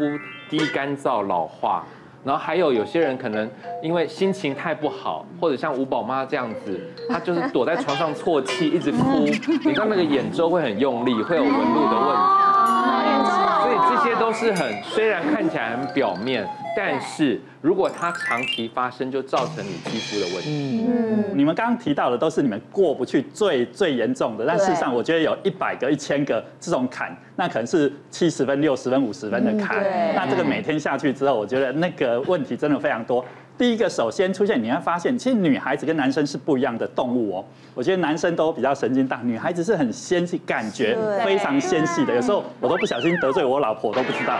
[0.51, 1.85] 低干燥老化。
[2.27, 3.49] 然后还有有些人可能
[3.81, 9.25] 因为心情太不好，或者像吴宝妈这样子，她就是躲在床上啜泣，一直哭，
[9.65, 13.31] 你看那个眼周会很用力，会有纹路的问题，
[13.63, 16.45] 所以这些都是很虽然看起来很表面。
[16.77, 20.85] 但是如果它长期发生，就造成你肌肤的问题。
[20.87, 29.83] 嗯，你们刚刚提到的都是你们过不去最最严重的，但事实上我觉得有一百个、一千个这种坎，那可能是七十分、六十分、五十分的坎。
[30.15, 33.25] 那这个每天下去之后，我觉得那个问题真的非常多。
[33.59, 37.45] 第一个，首先出现，你会发现，其实女孩子跟男生是不一样的动物哦。
[37.75, 42.15] 我觉得男生都比较神经大，女孩子是很纤细，感觉非常纤细的。
[42.15, 44.39] 有时候我都不小心得罪我老婆都不知道。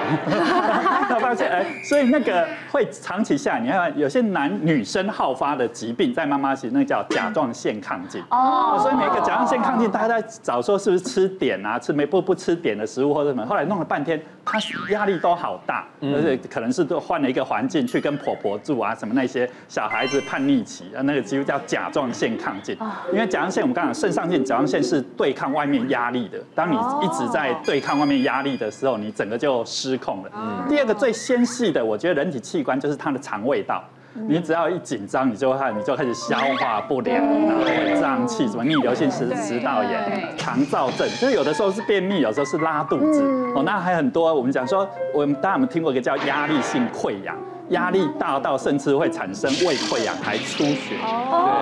[1.09, 8.79] 他 发现，哎，所以那个会长期下来，你看有些男女生好发的疾病，在妈妈期那个叫甲状腺亢进哦。
[8.83, 18.95] 所以每个甲状腺亢进，大家在找说是不是吃碘啊，吃没不不吃碘的食物或者什么，后来弄了半天，他压力都好大，而且可能是都换了一个环境去跟婆婆住啊。
[18.95, 22.79] 什么那些小孩子叛逆期啊，那个几乎叫甲状腺亢进，
[23.13, 26.39] 因为甲状腺我们刚刚讲肾上腺，甲状腺是对抗外面压力的。
[26.55, 30.31] 当你一直在对抗外面压力的时候，你整个就失控了。
[30.69, 33.83] 第二个最纤细的，我觉得人体器官就是它的肠胃道。
[34.29, 43.23] 你只要一紧张，你就会你就开始消化不良，然后会胀气，什么逆流性食食道炎、肠燥症，就是有的时候是便秘，有时候是拉肚子。
[43.55, 47.37] 哦，那还有很多，我们讲说，我们大家有没有听过一个叫压力性溃疡？
[47.71, 50.95] 压力大到甚至会产生胃溃疡还出血。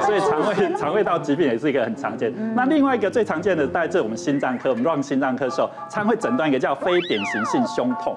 [0.03, 2.31] 所以肠胃肠胃道疾病也是一个很常见。
[2.55, 8.15] 那另外一个最常见的，在这我们心脏科，我们 run 心脏科的时候，常会诊断一个叫非典型性胸痛。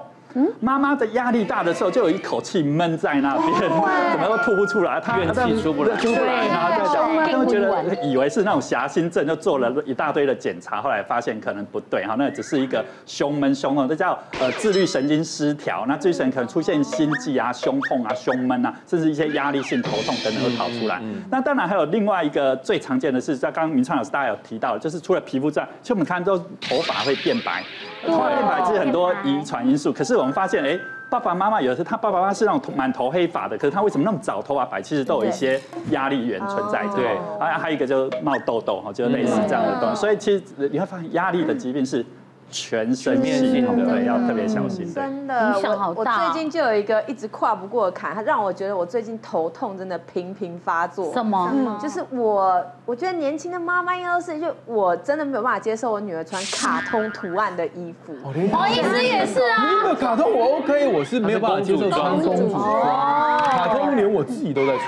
[0.60, 5.96] 妈妈的压力大的时候，就有一口气闷在那边，怎么都吐不出来，她怨气出不来。
[5.98, 6.88] 出不来，然后就
[7.32, 21.02] 他会觉得以为是那种狭心症，就做了一大堆的检查，后来发现可能不对哈，那只是一个胸闷胸痛，这叫呃自律神经失调，那自律神经可能出现心悸啊、胸痛啊、胸闷啊，甚至一些压力性头痛等等会跑出来。
[21.30, 27.64] 那当然还有另外一个最常见的是，在刚刚明川老师大家有提到，就是除了皮肤之外，其实我们看都头发会变白，
[28.06, 30.80] 头发变白是很多遗传因素，可是我们发现哎。
[31.10, 34.82] 爸爸妈妈有的是他爸爸妈妈是那种满头黑发的，可是他为什么那么早头发白？
[34.82, 35.58] 其实都有一些
[35.92, 36.98] 压力源存在着。
[36.98, 39.96] 对，啊，还有一个就是冒痘痘哈，就类似这样的东西。
[39.96, 42.06] 所以其实你会发现压力的疾病是
[42.50, 44.92] 全身性的，对，要特别小心。
[44.94, 51.12] 真的，影响好大我最近就有一个一直跨不过的坎，它让我觉得我最近头痛真的频频发作。
[51.14, 51.52] 什么？
[51.54, 58.14] 嗯，就是我，我觉得年轻的妈妈应该都是，就我真的没有办法接受我女儿穿卡通图案的衣服。
[58.52, 59.66] 黄医师也是啊。
[59.70, 64.88] 那个卡通我 OK，我是没有办法接受穿公主装，卡通连我自己都在穿。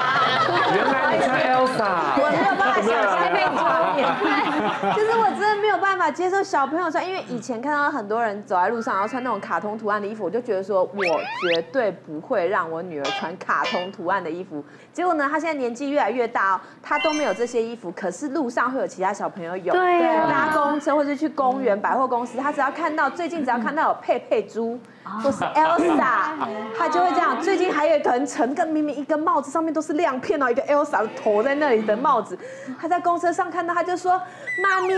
[0.75, 1.89] 原来你穿 Elsa，
[2.19, 3.63] 我没有办法想象那种画
[3.95, 3.99] 面，
[4.97, 11.03] 就是我真的没有办法接受小朋友穿，因为以前看到很多人走在路上，然后穿那种卡通图案的衣服，我就觉得说我
[11.41, 14.63] 绝对不会让我女儿穿卡通图案的衣服。
[14.93, 24.79] 结果呢，她现在年纪越来越大哦，她都没有这些衣服，可是路上会有其他小朋友有，对啊搭公车或者去公园、百货公司，她只要看到最近只要看到有佩佩猪。
[25.23, 26.35] 或是 Elsa，
[26.77, 27.41] 她就会这样。
[27.41, 32.37] 最近还有一个很沉，跟明明一个帽子上面都是亮片哦，一个 Elsa 的头在那里的帽子，
[32.77, 34.21] 她在公车上看到，她就说
[34.61, 34.95] ：“妈咪，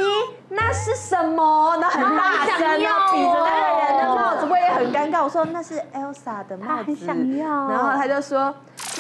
[0.48, 5.22] 那是什么？”然后很大声，然后比着那个人的帽子，我也很尴尬。
[5.22, 8.54] 我说：“那是 Elsa 的帽子。”想要然后他就说：“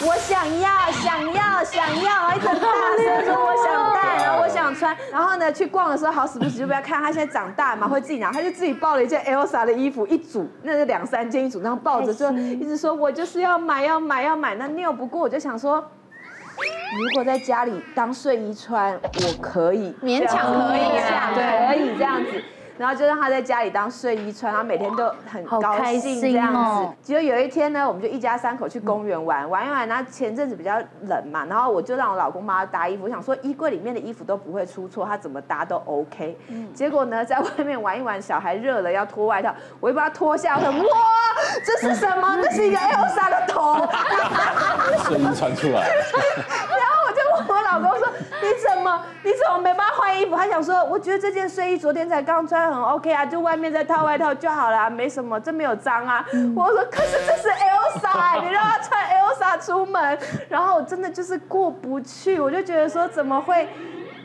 [0.06, 10.98] 我想要，想要，想要！”一直很大声说：“我想戴，然后我想穿。”然后呢，去逛的时候好死不死就不要看，他现在长大嘛，会自己拿，他就自己抱了一件 Elsa 的衣服一组，那是两。
[10.98, 15.80] 两三件一组，然后抱着就一直说：“我就是要买，要买，要买。”那拗不过，我就想说，
[16.98, 21.32] 如果在家里当睡衣穿，我可以勉强可以啊，
[21.68, 22.42] 可以这样子。
[22.78, 26.96] 然后就让他在家里当睡衣穿，然后每天都很高兴这样子。
[27.02, 29.88] 结果有一天呢，我们就一家三口去公园玩，玩一玩。
[29.88, 33.04] 然后前阵子比较冷嘛，然后我就让我老公帮他搭衣服。
[33.04, 36.38] 我想说衣柜里面的衣服都不会出错，他怎么搭都 OK。
[36.72, 40.86] 结果呢，在外面玩一玩，小孩热了要脱外套，我一把他脱下，我说哇，
[41.64, 42.36] 这是什么？
[42.40, 43.74] 那是一个 Elsa 的头。
[45.04, 45.80] 睡衣穿出来。
[46.78, 47.12] 然后我
[47.46, 48.08] 我老公说
[48.42, 56.24] ：“你怎么，你怎么没办法换衣服？”他想说：“我觉得这件睡衣昨天才刚穿。”很 OK 啊，就外面再套外套就好了，啊，没什么，这没有脏啊。
[56.32, 60.18] 嗯、我说，可是这是 Elsa，你让他穿 Elsa 出门，
[60.48, 63.68] 然后我真的就是过不去，我就觉得说怎么会，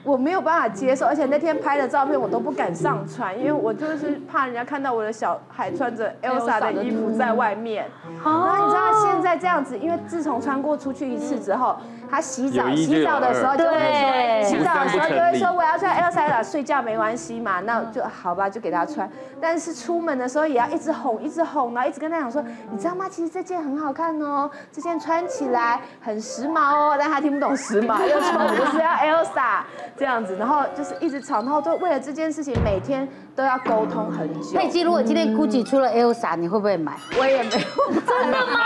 [0.04, 7.86] 我没有办法接受，而且那天拍的照片我都不敢上传，因为我就是怕人家看到我的小孩穿着 Elsa 的衣服在外面。
[8.24, 11.78] 然后你知道现在这样子，因为自从穿过出去一次之后。
[12.14, 19.10] 他洗澡洗澡的时候就会说，洗澡的时候就会说我要穿 Elsa 睡觉没关系嘛，那就好吧，就给他穿。
[19.42, 23.08] 但是出门的时候也要一直哄，一直哄，然后一直跟他讲说，你知道吗？
[23.10, 26.96] 其实这件很好看哦，这件穿起来很时髦哦。
[27.00, 29.64] 但他听不懂时髦，又说我就是要 Elsa
[29.98, 34.52] 这样子，然后就是一直吵，然后都为了这件事情每天都要沟通很久。
[34.56, 36.94] 佩姬，如果今天 Gucci 出了 Elsa，你会不会买？
[37.20, 38.02] 我也没有。
[38.06, 38.60] 真的吗？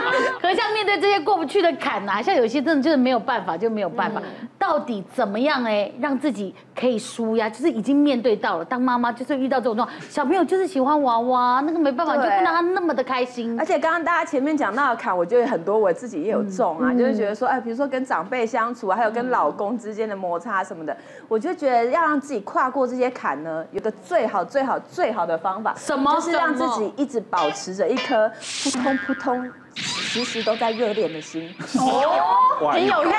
[0.40, 4.20] 可是像面对这些过不去的坎啊，像有些真的就是没有办法，就没有办法。
[4.20, 7.48] 嗯、到底怎么样哎，让自己可以舒压？
[7.48, 13.58] 就是已经面对到了，当妈妈就是遇到这种状况，小朋友就是喜欢娃娃，那个没办法，对就看到他那么的开心。
[13.58, 20.96] 而且刚刚大家前面讲到的坎，我觉得很多我自己也有中啊，嗯、就是觉得说，哎，比如说跟长辈相处啊，还有跟老公之间的摩擦什么的，
[21.28, 26.14] 我就觉得要让自己跨过这些坎呢，有个最好最好最好的方法，什么？
[26.14, 28.28] 就是让自己一直保持着一颗
[28.64, 29.52] 扑通扑通。
[29.74, 33.18] 其实都在热恋的心哦，很有用，这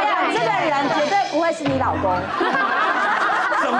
[0.00, 2.16] 人，这个人绝对不会是你老公。
[3.60, 3.78] 什么？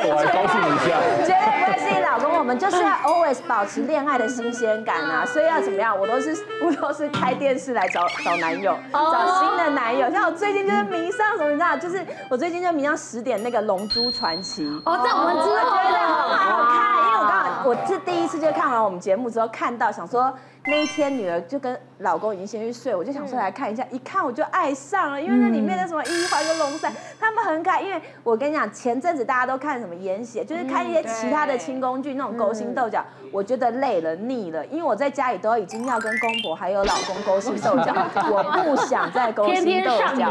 [0.00, 0.88] 我来告诉你一下，
[1.26, 2.38] 绝对不会是你老公。
[2.38, 5.98] 我们就是要 always 保持恋爱的新鲜感啊，所以要怎么样？
[5.98, 10.10] 我都是我都是开电视来找找男友，找新的男友。
[10.10, 11.76] 像我最近就是迷上什么，你知道？
[11.76, 14.62] 就是我最近就迷上十点那个《龙珠传奇》。
[14.84, 20.32] 哦，这我们知道，觉得很好看，因为我刚好我是第一次就看完我们节目之后看到，想说。
[20.66, 27.80] 那一天女儿就跟老公已经先去睡，我就想说来看一下，一看我就爱上了，因为那里面的什么一环跟龙伞，他们很可爱。
[27.80, 33.02] 因为我跟你讲，前阵子大家都看什么演写，就是看一些其他的清宫剧，那种勾心斗角，
[33.32, 37.92] 我觉得累了腻了，因为我在家里都已经要跟公婆还有老公勾心斗角，
[38.30, 40.30] 我不想再勾心斗角。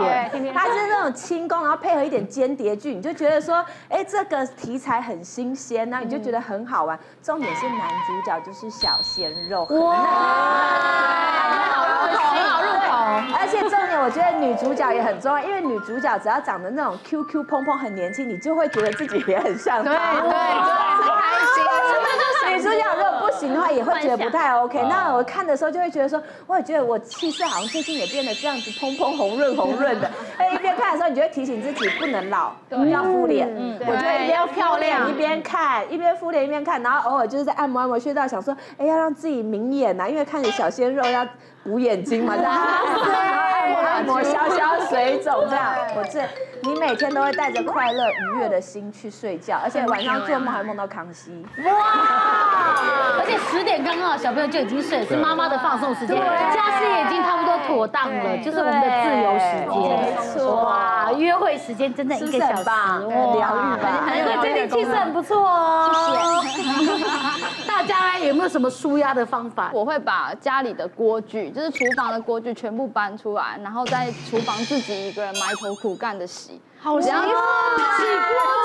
[0.54, 6.98] 他是那种轻功，然后配合一点间谍剧，你就觉得说，哎，这个题材很新鲜，然后你就觉得很好玩。
[7.22, 9.96] 重点是男主角就是小鲜肉，哇，
[11.50, 12.78] 很好入口，很好入口。
[13.38, 19.92] 而且重点，我觉得女主角也很重要，因为女主角只要长得那种 Q Q 蓬蓬很年轻，你就会觉得自己也很像她。
[19.92, 21.64] 对对，就是开心。
[22.50, 24.82] 女主角如果不行的话，也会觉得不太 OK。
[24.90, 30.10] 那我看的时候就会觉得说，我也觉得我气色好像最近也变得这样子砰砰红润红润的。
[30.38, 32.52] 哎，一边看的时候，你就会提醒自己不能老，
[32.90, 33.48] 要敷脸。
[33.56, 41.26] 嗯，我觉得一边要漂亮，一边看，一边敷脸一边看，然后偶尔就是在按摩按摩穴道，想说，哎，要让自己明眼呐，因为看着小鲜肉要
[41.68, 45.66] 补眼睛嘛， 然后按摩按摩消消水肿这样。
[45.98, 46.22] 我这
[46.64, 51.46] 你每天都会带着快乐愉悦的心去睡觉，而且晚上做梦还梦到康熙。
[51.66, 51.72] 哇！
[53.20, 60.00] 而且十点刚刚好，小朋友就已经睡，是妈妈的放松时间，家事也已经差不多妥当了，就是我们的自由时间。
[60.00, 61.12] 没错，哇！
[61.12, 64.08] 约会时间真的一个小时，疗愈吧？
[64.08, 66.42] 对，最近气色很不错哦。
[66.44, 67.04] 谢谢。
[67.88, 69.70] 大家有没有什么舒压的方法？
[69.74, 76.62] 我会把家里的锅具，就是厨房的锅具，全部搬出来，然后在厨房自己一个人埋头苦干的洗。
[76.80, 77.26] 好香哦！
[77.98, 78.14] 洗锅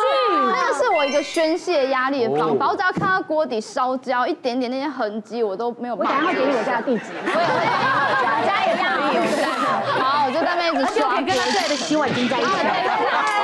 [0.03, 2.68] 具，那个是我一个宣泄压力的方法。
[2.68, 6.14] 我只要看到锅底烧焦一点点那些痕迹，我都没有办法。
[6.14, 7.05] 我等下给你我家的地址。
[7.25, 9.16] 我也会给我家，家也可以。
[9.99, 11.14] 好，我就在那边一直刷。
[11.16, 12.51] 可以跟他最爱的洗碗巾在一起。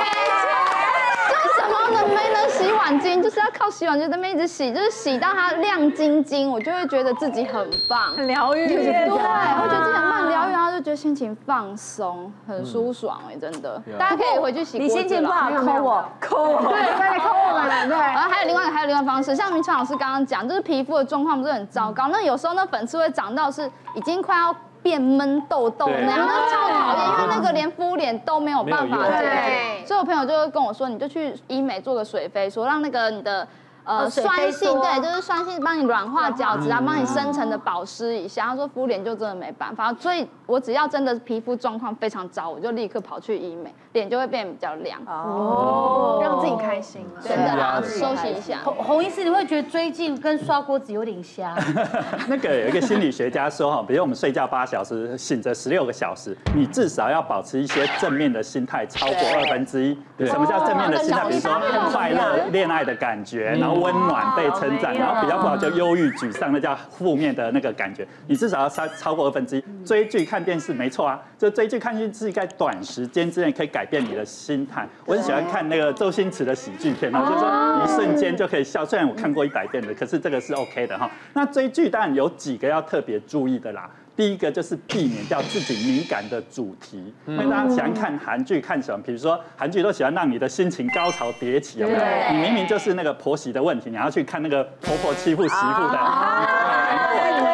[2.79, 8.67] 碗巾，就是要靠洗碗巾在那边一直洗，就是洗到它亮晶晶，我就会觉得自己很棒，很疗愈。
[8.67, 13.81] 对，我觉得自己很棒，疗愈，然后就觉得心情放松，很舒爽哎，真的。
[13.97, 14.79] 大家可以回去洗。
[14.79, 17.97] 你心情不好，抠我，抠我，对，对，抠我们， 对。
[17.97, 24.55] 然后还有另外还有另外方式，像明川老师刚刚讲，就是皮肤的状况不是很糟糕，那有时候那粉刺会长到是已经快要。
[24.81, 29.85] 变闷痘痘那样，那超讨厌，因为那个连敷脸都没有办法解决。
[29.85, 33.47] 所以我朋友就会跟我说，你就去医美做个水飞，说让那个你的。
[33.85, 38.45] 呃，酸性对，就是酸性帮你软化角质啊，帮你深层的保湿一下。
[38.45, 48.59] 他说敷脸就真的没办法，所以我只要真的皮肤状况非常糟，我就立刻跑去医美，脸就会变比较亮哦，让自己开心，真的啊，休息一下。
[48.63, 51.57] 洪洪医师，你会觉得追剧跟刷锅子有点像？
[52.29, 59.97] 那个有一个心理学家说哈，比如我们睡觉八小时，醒着十六个小时，你至少要保持一些正面的心态超过二分之一。
[60.27, 61.27] 什么叫正面的心态？
[61.27, 61.51] 比如说
[61.91, 63.79] 快乐、恋爱的感觉，然后。
[63.79, 68.05] 温暖被称赞，然后比较不好就忧郁、沮丧，那叫负面的那个感觉。
[68.27, 69.63] 你至少要超超过二分之一。
[69.85, 74.87] 追剧看电视没错啊，就追剧看电视在短时间之内可以改变你的心态。
[75.05, 78.85] 我很喜欢看那个周星驰的喜剧片，然后就说一瞬间就可以笑。
[78.85, 81.09] 虽然我看过一百遍的，可是这个是 OK 的哈。
[81.33, 83.89] 那追剧当然有几个要特别注意的啦。
[84.19, 89.01] 第一个就是避免掉自己敏感的主题，因为大家喜欢看韩剧，看什么？
[89.01, 91.99] 比如说韩剧都喜欢让你的心情高潮迭起，有没有？
[92.33, 95.97] 你明明就是那个婆媳的问题，你要去看那个婆婆欺负媳妇的，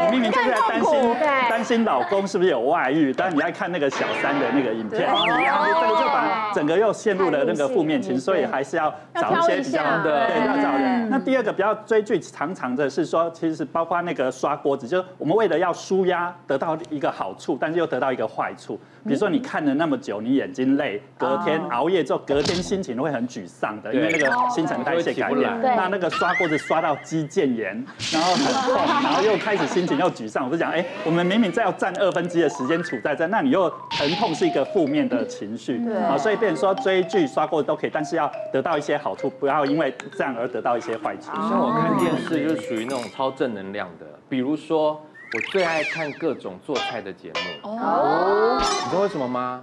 [0.06, 1.16] 你明明就是在担心
[1.48, 11.08] 担心老公是不是有外遇，但你在看那个小三的那个影片，然后这个就把整个又陷入了那个负面情绪，所以还是要找一些比较的，对，要找人。
[11.12, 16.55] 那第二个比较追剧常常的是说，其实包括那个刷锅子，就是我们为了要舒压的。
[16.56, 18.80] 得到一个好处，但是又得到一个坏处。
[19.04, 25.62] 比如说你看了那么久，你眼睛累，隔天熬夜之后，隔天心情会很沮丧的，因为那个新陈代谢改变。
[25.62, 30.46] 那那个刷锅子刷到肌腱炎，然后很痛， 然后又开始心情又沮丧。
[30.46, 35.78] 我就讲，哎，我们明明在要占二分之一的时间处在这，那你又疼痛是一个负面的情绪。
[35.80, 35.96] 对。
[35.98, 41.32] 啊，所以变成说追剧刷锅子都可以，但是要得到一些好处，不要因为这样而得到一些坏处。
[41.34, 45.00] 像我看电视就是属于那种超正能量的，比如说。
[45.34, 49.62] 我最爱看各种做菜的节目哦，你知道为什么吗？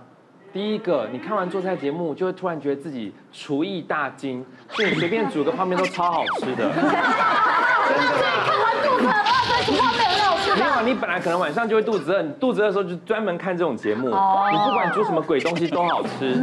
[0.53, 6.69] 第一个，你看完做菜节目，就会突然觉得自己厨艺大精，所以你随便煮个泡面都超好吃的。
[6.75, 6.93] 真的。
[8.45, 9.11] 看完肚子饿，
[9.45, 10.55] 所以煮泡面很好吃。
[10.55, 14.09] 没有，你本来可能晚上就会肚子饿，你肚子饿的时候就专门看这种节目。
[14.09, 16.35] 你不管煮什么鬼东西都好吃，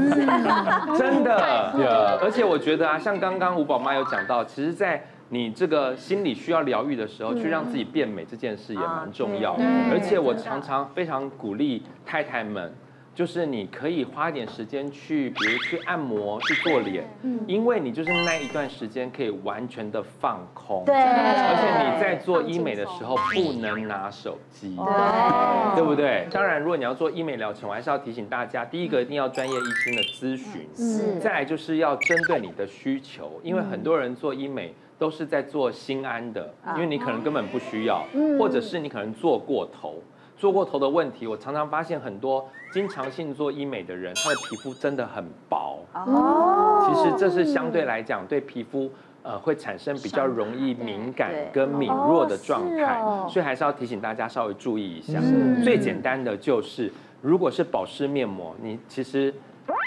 [0.98, 2.18] 真的。
[2.20, 9.64] 而且我觉得啊，像刚刚吴宝妈有讲到，其实，在你这个心理需要疗愈的时候，去让自己变美这件事也蛮重要的。
[9.92, 12.74] 而且我常常非常鼓励太太们。
[13.16, 26.30] 就是你可以花一点时间去，比如去按摩、去做脸，嗯，因为你就是那一段时间可以完全的放空，对，而且你在做医美的时候不能拿手机，对，对不对？
[26.32, 38.06] 当然，如果你要做医美疗程，我还是要提醒大家，第一个一定要专业医生的咨询，是，再来就是要针对你的需求，因为很多人做医美都是在做心安的，因为你可能根本不需要，
[38.38, 39.96] 或者是你可能做过头。
[40.38, 45.80] 做过头的问题，我常常发现很多经常性做医美的人，他的皮肤真的很薄。
[45.94, 48.90] 哦，其实这是相对来讲对皮肤
[49.22, 55.20] 呃会产生比较容易敏感跟敏弱的状态，所以还是要提醒大家稍微注意一下。
[55.62, 56.90] 最简单的就是，
[57.22, 59.34] 如果是保湿面膜，你其实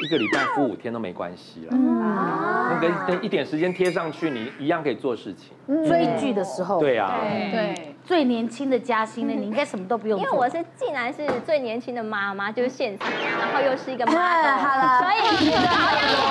[0.04, 1.76] 一个礼拜敷五天都没关系了。
[1.76, 5.52] 那个等一点时间贴上去，你一样可以做事情。
[5.86, 7.88] 追剧的时候，对啊，对。
[8.04, 13.08] 最年轻的嘉欣呢，你应该什么都不用做，因为我是竟然是最年轻的妈妈，就是现场，
[13.38, 15.20] 然后又是一个妈妈， 好了，所以
[15.50, 15.62] 保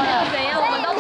[0.06, 0.91] 养怎样，我们都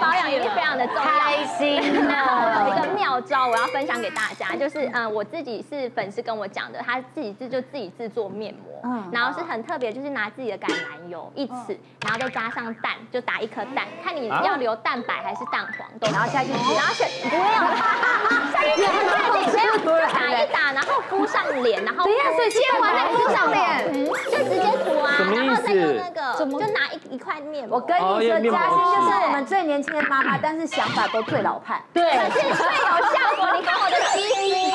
[0.00, 1.02] 保养也是非常的重要。
[1.02, 1.76] 开心
[2.06, 17.42] 的，有 一个妙招我要分享给大家，就是嗯，我自己是粉丝跟我讲的，他自己制就自己制作面膜，然后是很特别，就是拿自己的橄榄油一匙，然后再加上蛋，就打一颗蛋，看你要留蛋白还是蛋黄都，然后下去挤，然后选不要，
[18.52, 19.74] 下去确定，没有。
[20.14, 27.76] 打一打，然后敷上脸，然后等一下，所以切完再敷上脸，就直接涂啊，然后再用那个，就拿一一块面膜。
[27.76, 31.80] 我跟你说，嘉欣就是我们最年轻的妈妈，但是想法都最老派。
[31.92, 33.56] 对，可是最有效果。
[33.56, 34.73] 你看我的肌肤，对，因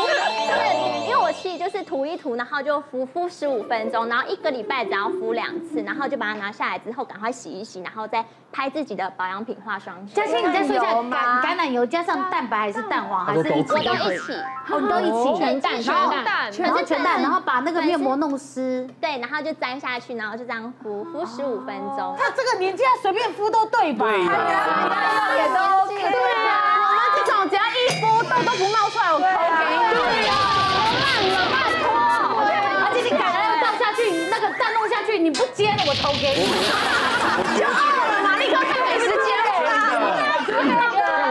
[1.57, 10.15] 就是涂一涂，然后就敷敷十五分钟，然后一个礼拜只要敷两次，然后就把它拿下来之后，赶快洗一洗，然后再拍自己的保养品化妆水。
[10.15, 13.39] 嘉欣，你再说一下橄橄榄油加上蛋白还是蛋黄还是？
[13.39, 13.63] 我都一
[14.19, 14.33] 起，
[14.69, 15.39] 我们都一起。
[15.39, 22.15] 全蛋，全蛋，全是全蛋，然后把那个面膜弄湿，对，然后就粘下去，然后就这样敷敷十五分钟。
[22.17, 24.05] 他这个年纪要随便敷都对吧？
[24.05, 24.35] 对呀，
[25.37, 25.79] 也都。
[25.89, 26.09] 对啊，
[26.79, 29.77] 我们这种只要一敷痘都不冒出来，我偷给你。
[29.93, 30.31] 对呀，
[31.01, 31.83] 烂了，拜托。
[32.39, 33.99] 而且你橄榄油倒下去，
[34.31, 36.45] 那个蛋弄下去，你不接了，我投给你
[37.63, 37.71] 傲
[38.05, 39.69] 了嘛，立刻看美食节目啦。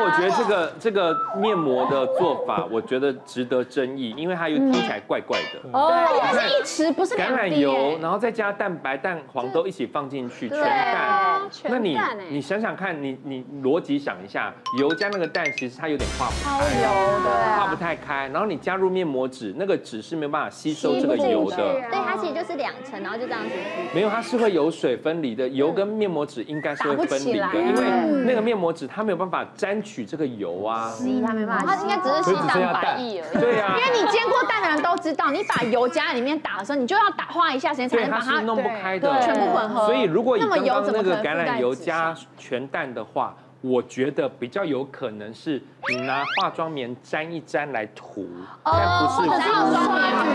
[0.01, 5.61] 我觉得这个这个面膜的做法，我觉得值得争议，因为它又听起来怪怪的。
[5.73, 11.41] 哦，它是一匙，不是橄榄油，然后再加蛋白、蛋黄都一起放进去，全蛋。
[11.65, 11.99] 那你
[12.31, 18.29] 你想想看，你你逻辑想一下，油加那个蛋，其实它有点化不开，油的化不太开。
[18.29, 21.57] 然后你加入面膜纸，那个纸是没有办法吸收这个油的。
[21.57, 23.51] 对，它其实就是两层，然后就这样子。
[23.95, 30.08] 没有，它是会有水分离的，油跟面膜纸应该是会分离的，因为那个面膜纸它没有办法沾取。
[30.09, 33.41] 这个油啊，吸它没办法，它应该只是吸蛋白液而已。
[33.43, 39.85] 对呀，因为你煎过蛋的人都知道，你把油加在里面打的时候，你就要打花一下时间才能把它弄不开的，全部混合。
[39.85, 48.29] 所以如果你刚刚那个橄榄油加全蛋的话，我觉得比较有可能是你拿化妆棉沾一沾来涂，
[48.65, 49.75] 但不是刷子，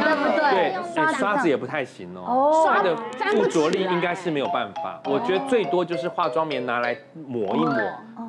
[0.04, 0.52] 对不对？
[0.94, 2.94] 对，刷子也不太行哦，刷的
[3.32, 5.00] 附着力应该是没有办法。
[5.06, 7.74] 我觉得最多就是化妆棉拿来抹一抹，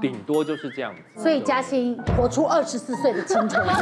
[0.00, 1.00] 顶多就是这样子。
[1.20, 3.66] 所以嘉欣活出二十四岁的青春。
[3.66, 3.72] 橄榄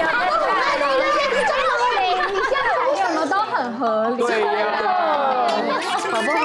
[0.00, 0.06] 油，
[0.44, 2.02] 橄榄油，这些是真合理，
[2.34, 4.16] 你现在讲什么都很合理。
[4.18, 4.44] 对呀，
[6.12, 6.44] 好不好？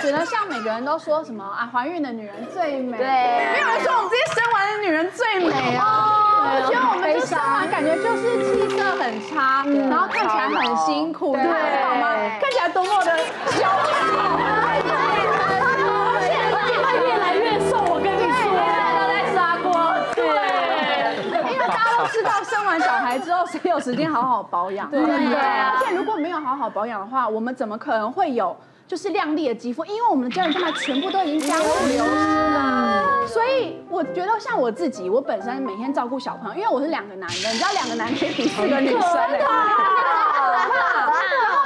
[0.00, 2.96] 其实我觉得，像每个人都说什么啊，怀孕的女人最美。
[2.96, 6.24] 对，没有人说我们这些生完的女人最美啊。
[6.38, 11.42] 我觉得我们就生完，感觉就是气色很差，然后看起来很辛苦，对，
[11.82, 12.14] 好吗？
[12.40, 13.18] 看起来多么的
[13.52, 13.74] 骄傲。
[16.14, 18.48] 而且会越来越瘦，我跟你说，
[18.96, 19.68] 都在砂锅。
[20.14, 24.90] 对，因为大家都知道，生完小孩之后，谁有时间好好保养？
[24.90, 25.76] 对对啊。
[25.76, 28.56] 而且如果没有好好保养的话，我们怎么可能会有？
[28.88, 38.98] 就是亮丽的肌肤，因为我们的胶原蛋白全部都已经加入流失了，所以我觉得像我自己，我本身每天照顾小朋友，因为我是两个男的，你知道两个男的比四个女生
[40.66, 41.12] 的。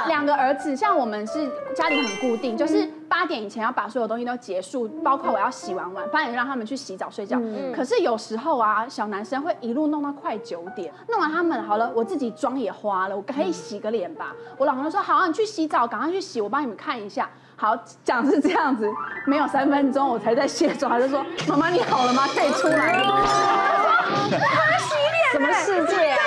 [0.07, 7.39] 两个儿子，像我们是家里很固定，就是八点以前要把所有东西都结束，包括我要洗完碗，八点让他们去洗澡睡觉。
[7.73, 14.35] 可是有时候啊，小男生会一路弄到快九点，弄完他们好了，我自己妆也花了，我可以洗个脸吧。
[14.57, 17.29] 我老公就说：“好，你去洗澡，赶快去洗，我帮你们看一下。”
[17.63, 18.85] 好，讲是这样子，
[19.25, 22.27] 没有三分钟我才在卸妆，他就说：“妈妈你好了吗？
[22.27, 23.23] 可以出来了。”
[24.29, 26.17] 他在洗脸，什么世界啊？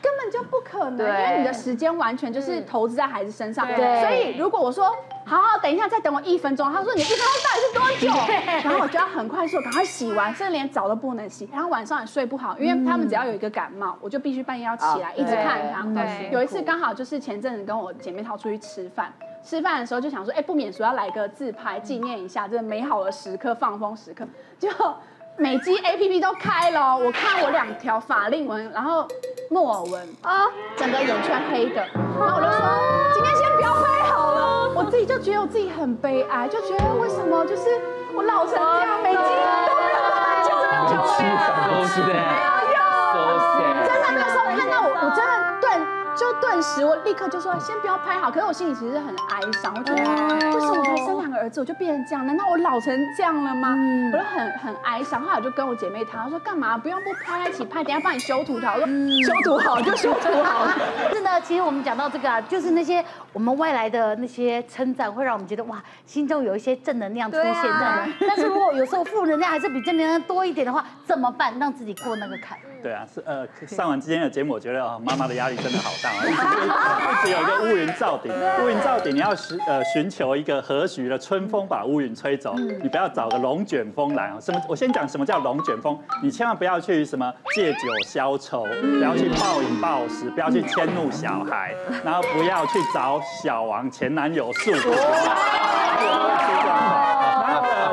[0.00, 3.66] 根本就不可能，因为你的时间完全就是投资在孩子身上。
[3.66, 4.86] 对，所以如果我说
[5.26, 6.72] 好好等一下，再等我一分钟。
[6.72, 8.32] 他说你一分钟到底是多久？
[8.64, 11.46] 然后我就要很快速，赶快洗完，甚至连澡都不能洗。
[11.52, 15.82] 然后晚上也睡不好，因为他们只要有一个感冒，我就必须半夜要起来一直看他。
[15.82, 19.12] 对，有一次刚好就是前阵子跟我姐妹淘出去吃饭，
[19.42, 24.26] 吃饭的时候就想说，哎，不免俗要来个自拍纪念一下这个美好的时刻，放风时刻。
[24.58, 24.68] 就
[25.36, 29.06] 美肌 A P P 都开了，我看我两条法令纹，然后
[29.50, 31.86] 木耳纹啊，整个眼圈黑的，
[32.18, 32.60] 然后我就说
[33.14, 37.70] 今天先不要拍好了，我自己就觉得我自己很悲哀，就觉得为什么就是
[38.14, 42.18] 我老成这样，美肌都没有办法就是没有没
[42.74, 42.82] 有，
[43.86, 45.97] 真的那时候看到我，我真的。
[46.18, 48.28] 就顿时，我立刻就说先不要拍好。
[48.28, 52.26] 可是我心里其实很哀伤，我觉得为什么我才生两个儿子我就变成这样？
[52.26, 53.76] 难道我老成这样了吗？
[54.12, 55.22] 我就很很哀伤。
[55.22, 58.74] 后来我就跟我姐妹谈，我说干嘛不用不拍在一起拍，等下帮你修图条。
[58.74, 60.66] 我说修图好就修图好。
[61.14, 68.08] 是呢，其实我们讲到这个啊，就是那些我们外来的那些称赞，会让我们觉得哇，心中有一些正能量出现在。
[68.26, 71.56] 但是如果有时候负能量还是比正能量多一点的话，怎么办？
[71.60, 72.58] 让自己过那个坎。
[72.82, 76.42] 对啊，是呃，上完今天的节目，我觉得啊，妈妈的压力真的好大啊，一直
[77.12, 84.38] 一直有一个乌云罩顶，乌云罩顶，你要寻呃寻求一个和煦的春风把乌云吹走，你不要找个龙卷风来啊。
[84.40, 84.60] 什么？
[84.68, 91.74] 我先讲什么叫龙卷风，你千万不要去什么借酒消愁，不要去暴饮暴食，不要去迁怒小孩，
[92.04, 94.90] 然后不要去找小王前男友诉苦。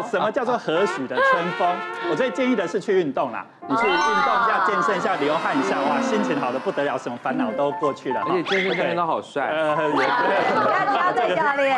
[0.09, 1.67] 什么叫做和煦的春风？
[2.09, 8.21] 我最建议的是去运动啦，你去运动一下，健身一下，流汗一下，哇，心情好的不得了，什么烦恼都过去了。
[8.21, 9.47] 而且健身教练都好帅。
[9.47, 10.05] 呃， 也
[11.15, 11.35] 对。
[11.35, 11.75] 教练。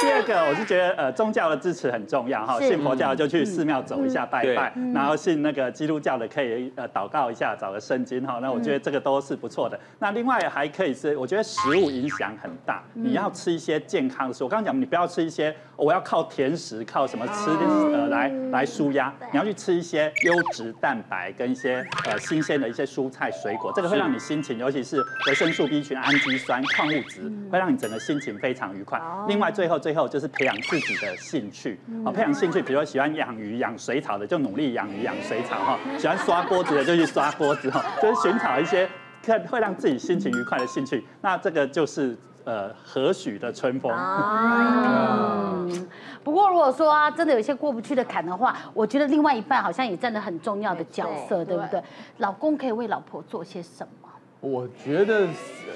[0.00, 2.60] 第二个，我是觉得呃，宗教的支持很重要哈。
[2.60, 8.38] 信佛教就去寺庙走一下拜拜，然后信那个基督教的可以呃祷告一下，找个圣经哈。
[8.40, 9.78] 那我觉得这个都是不错的。
[9.98, 14.46] 那另外还可以是，我觉得食物影响很大，你要吃一些健康的食物。
[14.46, 17.26] 我刚刚讲，你不要吃一些我要靠甜食靠什么。
[17.32, 29.00] 吃呃来来舒压，你要去吃一些优质蛋白跟一些呃新鲜的一些蔬菜水果，这个会让你心情，尤其是维生素 B 群、氨基酸、矿物质，会让你整个心情非常愉快。
[29.26, 38.86] 另外最后最后就是培养自己的兴趣，啊培养兴趣，比如说喜欢养鱼养水草的就努力养鱼养水草哈，喜欢刷锅子的就去刷锅子哈，就是寻找一些
[39.22, 42.16] 看会让自己心情愉快的兴趣，那这个就是。
[42.44, 43.92] 呃，和煦的春风。
[43.92, 45.88] 嗯，
[46.24, 51.82] 不过如果说啊，真的有一些过不去的坎的话，我觉得另外一半好像也占了很重要的角色，对不对？
[52.18, 54.08] 老公可以为老婆做些什么？
[54.40, 55.28] 我觉得，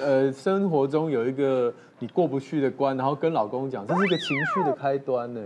[0.03, 5.41] 呃，生活中有一个你过不去的关，然后跟老公讲，这是一个情绪的开端呢。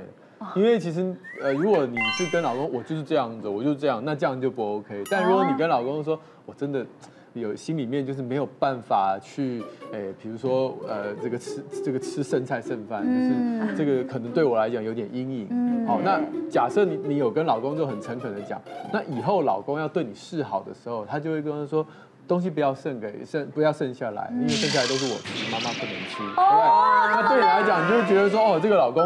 [0.55, 5.05] 因为其实，呃，如果你是跟老公，我就是这样子，我就是这样，那这样就不 OK。
[5.11, 6.87] 但如果你跟老公说，我真的。
[7.35, 9.63] 有心里面就是没有办法去，
[9.93, 15.87] 诶，比如说，呃，这个吃这个吃剩菜剩饭，就是这个可能对我来讲有点阴影。
[15.87, 16.21] 好，那
[16.51, 18.61] 假设你你有跟老公就很诚恳的讲，
[18.93, 21.87] 那以后老公要对你示好的时候，他就会跟他说。
[22.31, 26.63] 东西不要剩给剩，不要剩下来，因为剩下来都是我吃，妈妈不能吃，对不对？
[27.11, 29.03] 那对你来讲，你就会觉得说，哦，这个老公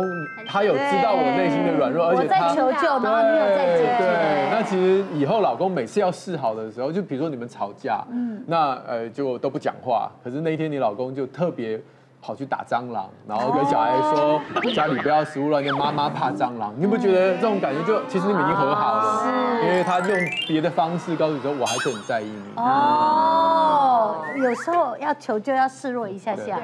[0.46, 3.64] 他有知道我内心的软弱，而且他在求救，然后你有在。
[3.96, 11.80] 对，那其实以后老公每次要示好的时候，就比如说你们吵架，嗯，那呃就都不讲话，可是那一天你老公就特别。
[12.24, 14.40] 跑去打蟑螂，然后跟小孩说
[14.74, 16.72] 家里不要食物乱扔，妈妈怕蟑螂。
[16.74, 19.22] 你有没有觉得这种感觉就其实你们已经和好了？
[19.22, 19.28] 是，
[19.66, 20.18] 因为他用
[20.48, 22.52] 别的方式告诉你说我还是很在意你。
[22.56, 26.58] 哦，有时候要求救要示弱一下下，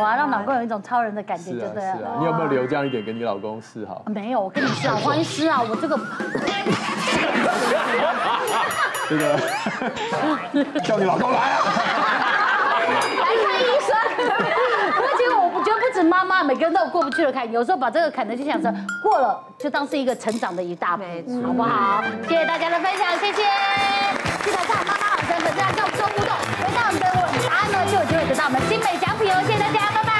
[0.00, 1.84] 哇，让老公有一种超人的感觉，对不对？
[2.18, 4.02] 你有没有留这样一点给你老公示好？
[4.06, 6.00] 没有，我跟你说，黄医师啊， 我这个
[9.10, 11.60] 这个 叫你老公来啊！
[12.88, 13.92] 来看医生。
[16.02, 18.72] 妈妈，每个人都有过不去的坎，有时候把这个坎呢，就想着
[19.02, 21.04] 过了，就当是一个成长的一大步，
[21.42, 22.02] 好不好？
[22.28, 23.42] 谢谢大家的分享，谢谢。
[24.44, 29.40] 记得看妈妈好生粉丝团跟我们做互动，回答我们的问答案呢，就有机会得到我们精美奖品哦。
[29.46, 30.12] 谢谢大家，拜拜。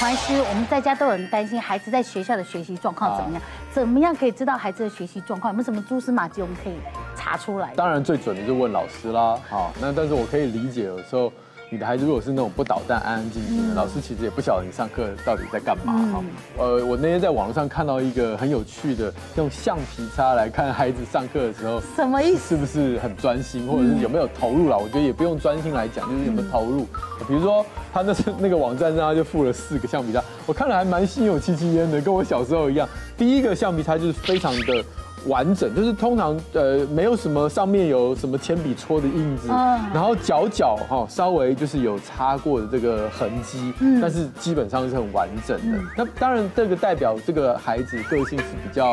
[0.00, 3.42] 黄医师，我们在家都有人担心孩子在学校的学习状况怎么样？
[3.72, 5.52] 怎么样可以知道孩子的学习状况？
[5.52, 6.74] 有没有什么蛛丝马迹我们可以
[7.16, 7.72] 查出来？
[7.74, 9.38] 当然最准的就问老师啦。
[9.48, 11.32] 好，那但是我可以理解有时候。
[11.74, 16.24] 你的孩子如果是那种不捣蛋、安安静静的，老师其实也不晓得你上课到底在干嘛哈。
[16.56, 22.54] 呃，我那天在网络上看到一个很有趣的，用橡皮擦来看孩子上课的时候，什么意思？
[22.54, 24.78] 是不是很专心，或者是有没有投入了？
[24.78, 26.86] 我觉得也不用专心来讲，就是有没有投入。
[27.26, 32.88] 比如说他那是 那个网站上他就附了四个橡皮擦，我看了还蛮心有戚戚焉的，跟我小时候一样。
[33.18, 34.84] 第一个橡皮擦就是非常的。
[35.26, 45.78] 完整，就是通常呃没有什么上面有什么铅笔戳的印子，然后角角哈稍微就是有擦过的这个痕迹，但是基本上是很完整的。
[45.96, 48.86] 那当然这个代表这个孩子个性是比较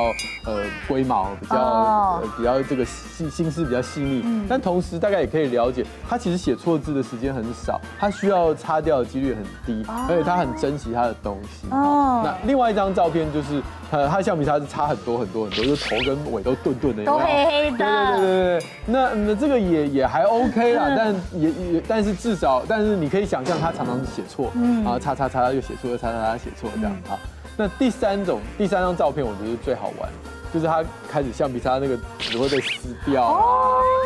[0.45, 11.67] 呃龟毛，比较呃比较这个心心思比较细腻，但同时大概也可以了解，他其实写错字的时间很少，他需要擦掉的几率很低，而且他很珍惜他的东西。
[11.71, 17.77] 哦，那另外一张照片就是呃他橡皮擦是擦很多很多很多，就头跟尾都钝钝的，都黑黑的。
[17.77, 27.17] 对对对对，那那这个也也还 OK 啦，但也也但是至少，但是你可以想象他常常是写错，然后叉叉叉又写错，又擦擦擦写错这样哈。
[27.57, 30.09] 那第三种第三张照片我觉得最好玩，
[30.53, 33.23] 就是他开始橡皮擦那个纸会被撕掉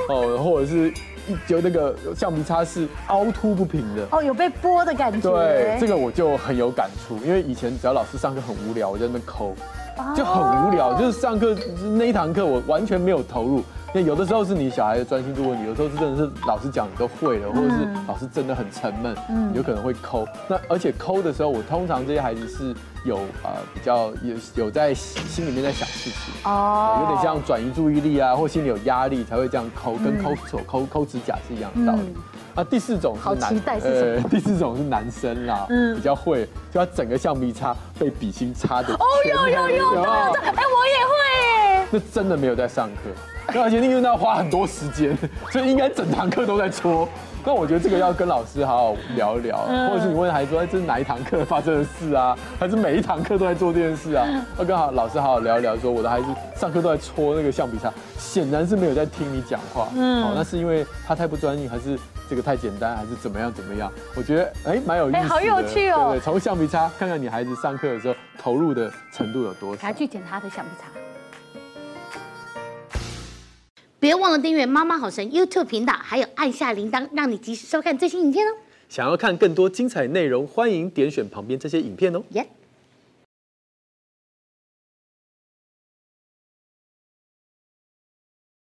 [0.10, 0.94] 哦，或者是。
[1.48, 5.28] 就那个橡皮擦是凹凸不平的哦，有被剥的感觉。
[5.28, 9.56] 对，这个我就很有感触，因为以前只要老师上课很无聊，我在那抠，
[10.15, 11.55] 就很无聊，就是上课
[11.97, 13.63] 那一堂课我完全没有投入。
[13.93, 20.27] 那有的时候是你小孩的专心度问题，有时候是真的是老师讲你都会了，或者是老师真的很沉闷，嗯，有可能会抠。
[20.49, 32.13] 那而且抠的时候，我通常这些孩子是有呃比较有有在心里面在想事情哦，有点像转移注意力啊，或心里有压力才会这样抠，跟抠手抠抠指甲是一样的道理。
[32.56, 38.94] 啊，第四种是男，呃，第四种是男生啦，嗯，比较会，就他整个橡皮擦被笔芯插的。
[38.94, 41.88] 哦，有有有有有，哎，我也会哎。
[41.91, 43.60] 那真的没有在上课。
[43.61, 45.15] 而且因为那要花很多时间，
[45.52, 47.07] 所以应该整堂课都在搓。
[47.45, 49.57] 那我觉得这个要跟老师好好聊一聊，
[49.88, 52.36] 或者是你问孩子说，哎，这是哪一堂课发生的事啊？
[52.57, 54.26] 还是每一堂课都在做这件事啊？
[54.57, 59.90] 要跟好老师好好聊一聊，说我的孩子上课都在搓那个橡皮擦，显然是没有在听你讲话。
[59.95, 61.99] 嗯，哦，那是因为他太不专业，还是
[62.30, 63.91] 这个太简单，还是怎么样怎么样？
[64.15, 66.11] 我觉得哎，蛮有意思的，好有趣哦。
[66.11, 69.81] 对，从橡皮擦看看你孩子上课的时候投入的程度有多少。
[69.81, 70.88] 还去捡他的橡皮擦。
[73.99, 78.52] 别忘了订阅妈妈好神 YouTube 频道，还有按下铃铛，让你及时收看最新影片哦。
[78.88, 82.22] 想要看更多精彩内容，欢迎点选旁边这些影片哦。
[82.30, 82.41] 耶。
[82.41, 82.47] Yeah.